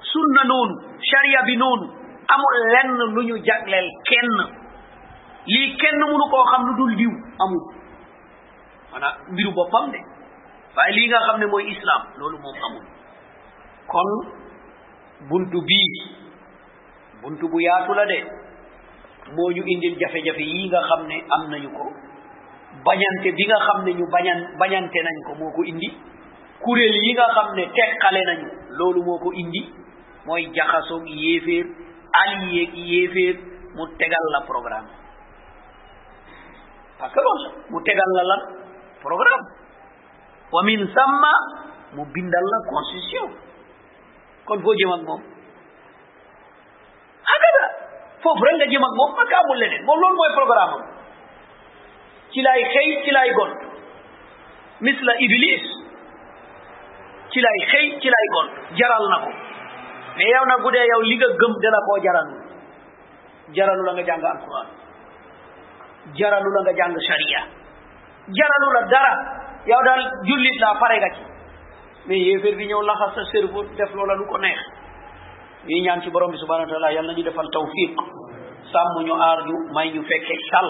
sunna 0.10 0.44
noonu 0.50 0.76
sharia 1.10 1.42
bi 1.46 1.58
noonu 1.58 1.97
amul 2.34 2.56
lenn 2.74 2.88
lu 3.14 3.22
ñu 3.28 3.36
jagleel 3.46 3.88
kenn 4.10 4.32
lii 5.52 5.68
kenn 5.82 5.96
mënu 6.02 6.26
koo 6.34 6.46
xam 6.52 6.62
lu 6.68 6.74
dul 6.80 6.94
diw 7.00 7.14
amul 7.46 7.64
maanaam 8.92 9.16
mbiru 9.32 9.52
boppam 9.58 9.86
de 9.94 10.00
waaye 10.76 10.92
lii 10.98 11.08
nga 11.10 11.20
xam 11.28 11.38
ne 11.40 11.46
mooy 11.52 11.64
islaam 11.74 12.02
loolu 12.20 12.38
moom 12.44 12.56
amul 12.68 12.86
kon 13.92 14.10
buntu 15.30 15.58
bii 15.70 15.94
buntu 17.22 17.46
bu 17.52 17.60
yaatu 17.62 17.94
la 17.94 18.06
de 18.06 18.18
moo 19.36 19.50
ñu 19.56 19.64
indil 19.74 19.96
jafe-jafe 20.00 20.44
yi 20.54 20.70
nga 20.70 20.82
xam 20.90 21.08
ne 21.08 21.16
am 21.36 21.44
nañu 21.52 21.70
ko 21.78 21.84
bañante 22.86 23.30
bi 23.38 23.44
nga 23.50 23.60
xam 23.68 23.86
ne 23.86 23.92
ñu 23.94 24.06
bañante 24.60 25.00
nañ 25.08 25.18
ko 25.28 25.32
moo 25.40 25.52
ko 25.56 25.64
indi 25.64 25.90
kuréel 26.62 26.94
yi 27.06 27.12
nga 27.14 27.28
xam 27.36 27.48
ne 27.56 27.64
teqale 27.76 28.22
nañu 28.30 28.48
loolu 28.78 29.00
moo 29.08 29.20
ko 29.24 29.30
indi 29.34 29.62
mooy 30.26 30.50
jaxasoog 30.56 31.04
yéeféer 31.08 31.66
Aliye 32.14 32.66
kiyefet 32.68 33.40
Moutegalla 33.76 34.42
program 34.48 34.86
Pakalos 37.00 37.44
Moutegallalan 37.70 38.42
program 39.02 39.40
Wamin 40.54 40.88
samma 40.96 41.32
Moubindallan 41.96 42.64
konsisyon 42.70 43.32
Konkou 44.46 44.74
jemadmou 44.80 45.20
Akada 47.28 47.64
ah, 47.64 47.70
Fou 48.24 48.36
brende 48.40 48.66
jemadmou 48.72 49.16
Moulon 49.86 50.16
mouye 50.16 50.34
program 50.36 50.70
Chilay 52.34 52.64
hey, 52.64 53.04
chilay 53.06 53.34
gond 53.34 53.58
Misla 54.82 55.14
ibilis 55.20 55.66
Chilay 57.34 57.60
hey, 57.72 58.00
chilay 58.00 58.26
gond 58.34 58.52
Jeralnakou 58.78 59.36
mais 60.18 60.28
yow 60.34 60.46
nag 60.50 60.62
bu 60.66 60.72
dee 60.76 60.84
yow 60.90 61.02
li 61.08 61.16
nga 61.18 61.28
gëm 61.42 61.54
dala 61.64 61.80
koo 61.88 61.98
jaralu 62.04 62.34
jaralu 63.56 63.84
la 63.86 63.92
nga 63.94 64.04
jàng 64.10 64.24
alquran 64.32 64.68
jaralu 66.20 66.50
la 66.56 66.62
nga 66.66 66.74
jàng 66.80 66.94
sharia 67.08 67.42
jaralu 68.38 68.68
la 68.78 68.82
dara 68.94 69.14
yow 69.72 69.82
daal 69.86 70.02
jullit 70.28 70.58
laa 70.64 70.76
pare 70.82 70.98
nga 71.00 71.10
ci 71.16 71.24
yéeféer 72.18 72.56
bi 72.56 72.66
ñëw 72.66 72.82
laxas 72.82 73.14
sa 73.16 73.22
cerveau 73.32 73.64
def 73.78 73.94
loola 73.94 74.16
lu 74.16 74.26
ko 74.26 74.38
neex 74.38 74.60
ñuy 75.68 75.82
ñaan 75.86 76.02
ci 76.02 76.10
borom 76.10 76.32
bi 76.32 76.38
subhanahu 76.38 76.66
wa 76.68 76.72
taala 76.72 76.92
yàlla 76.94 77.12
nañu 77.14 77.24
defal 77.24 77.50
tawfiq 77.54 77.96
sàmm 78.74 79.06
ñu 79.06 79.14
aar 79.22 79.40
ñu 79.48 79.56
may 79.76 79.92
ñu 79.94 80.02
fekke 80.02 80.36
sal 80.50 80.68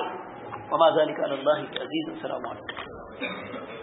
wa 0.71 0.77
ma 0.77 0.91
zalika 0.95 1.23
ala 1.23 1.35
allahi 1.39 1.63
bi 1.71 1.77
aziz 1.85 2.05
assalaamu 2.15 2.47
aleykum 2.51 3.76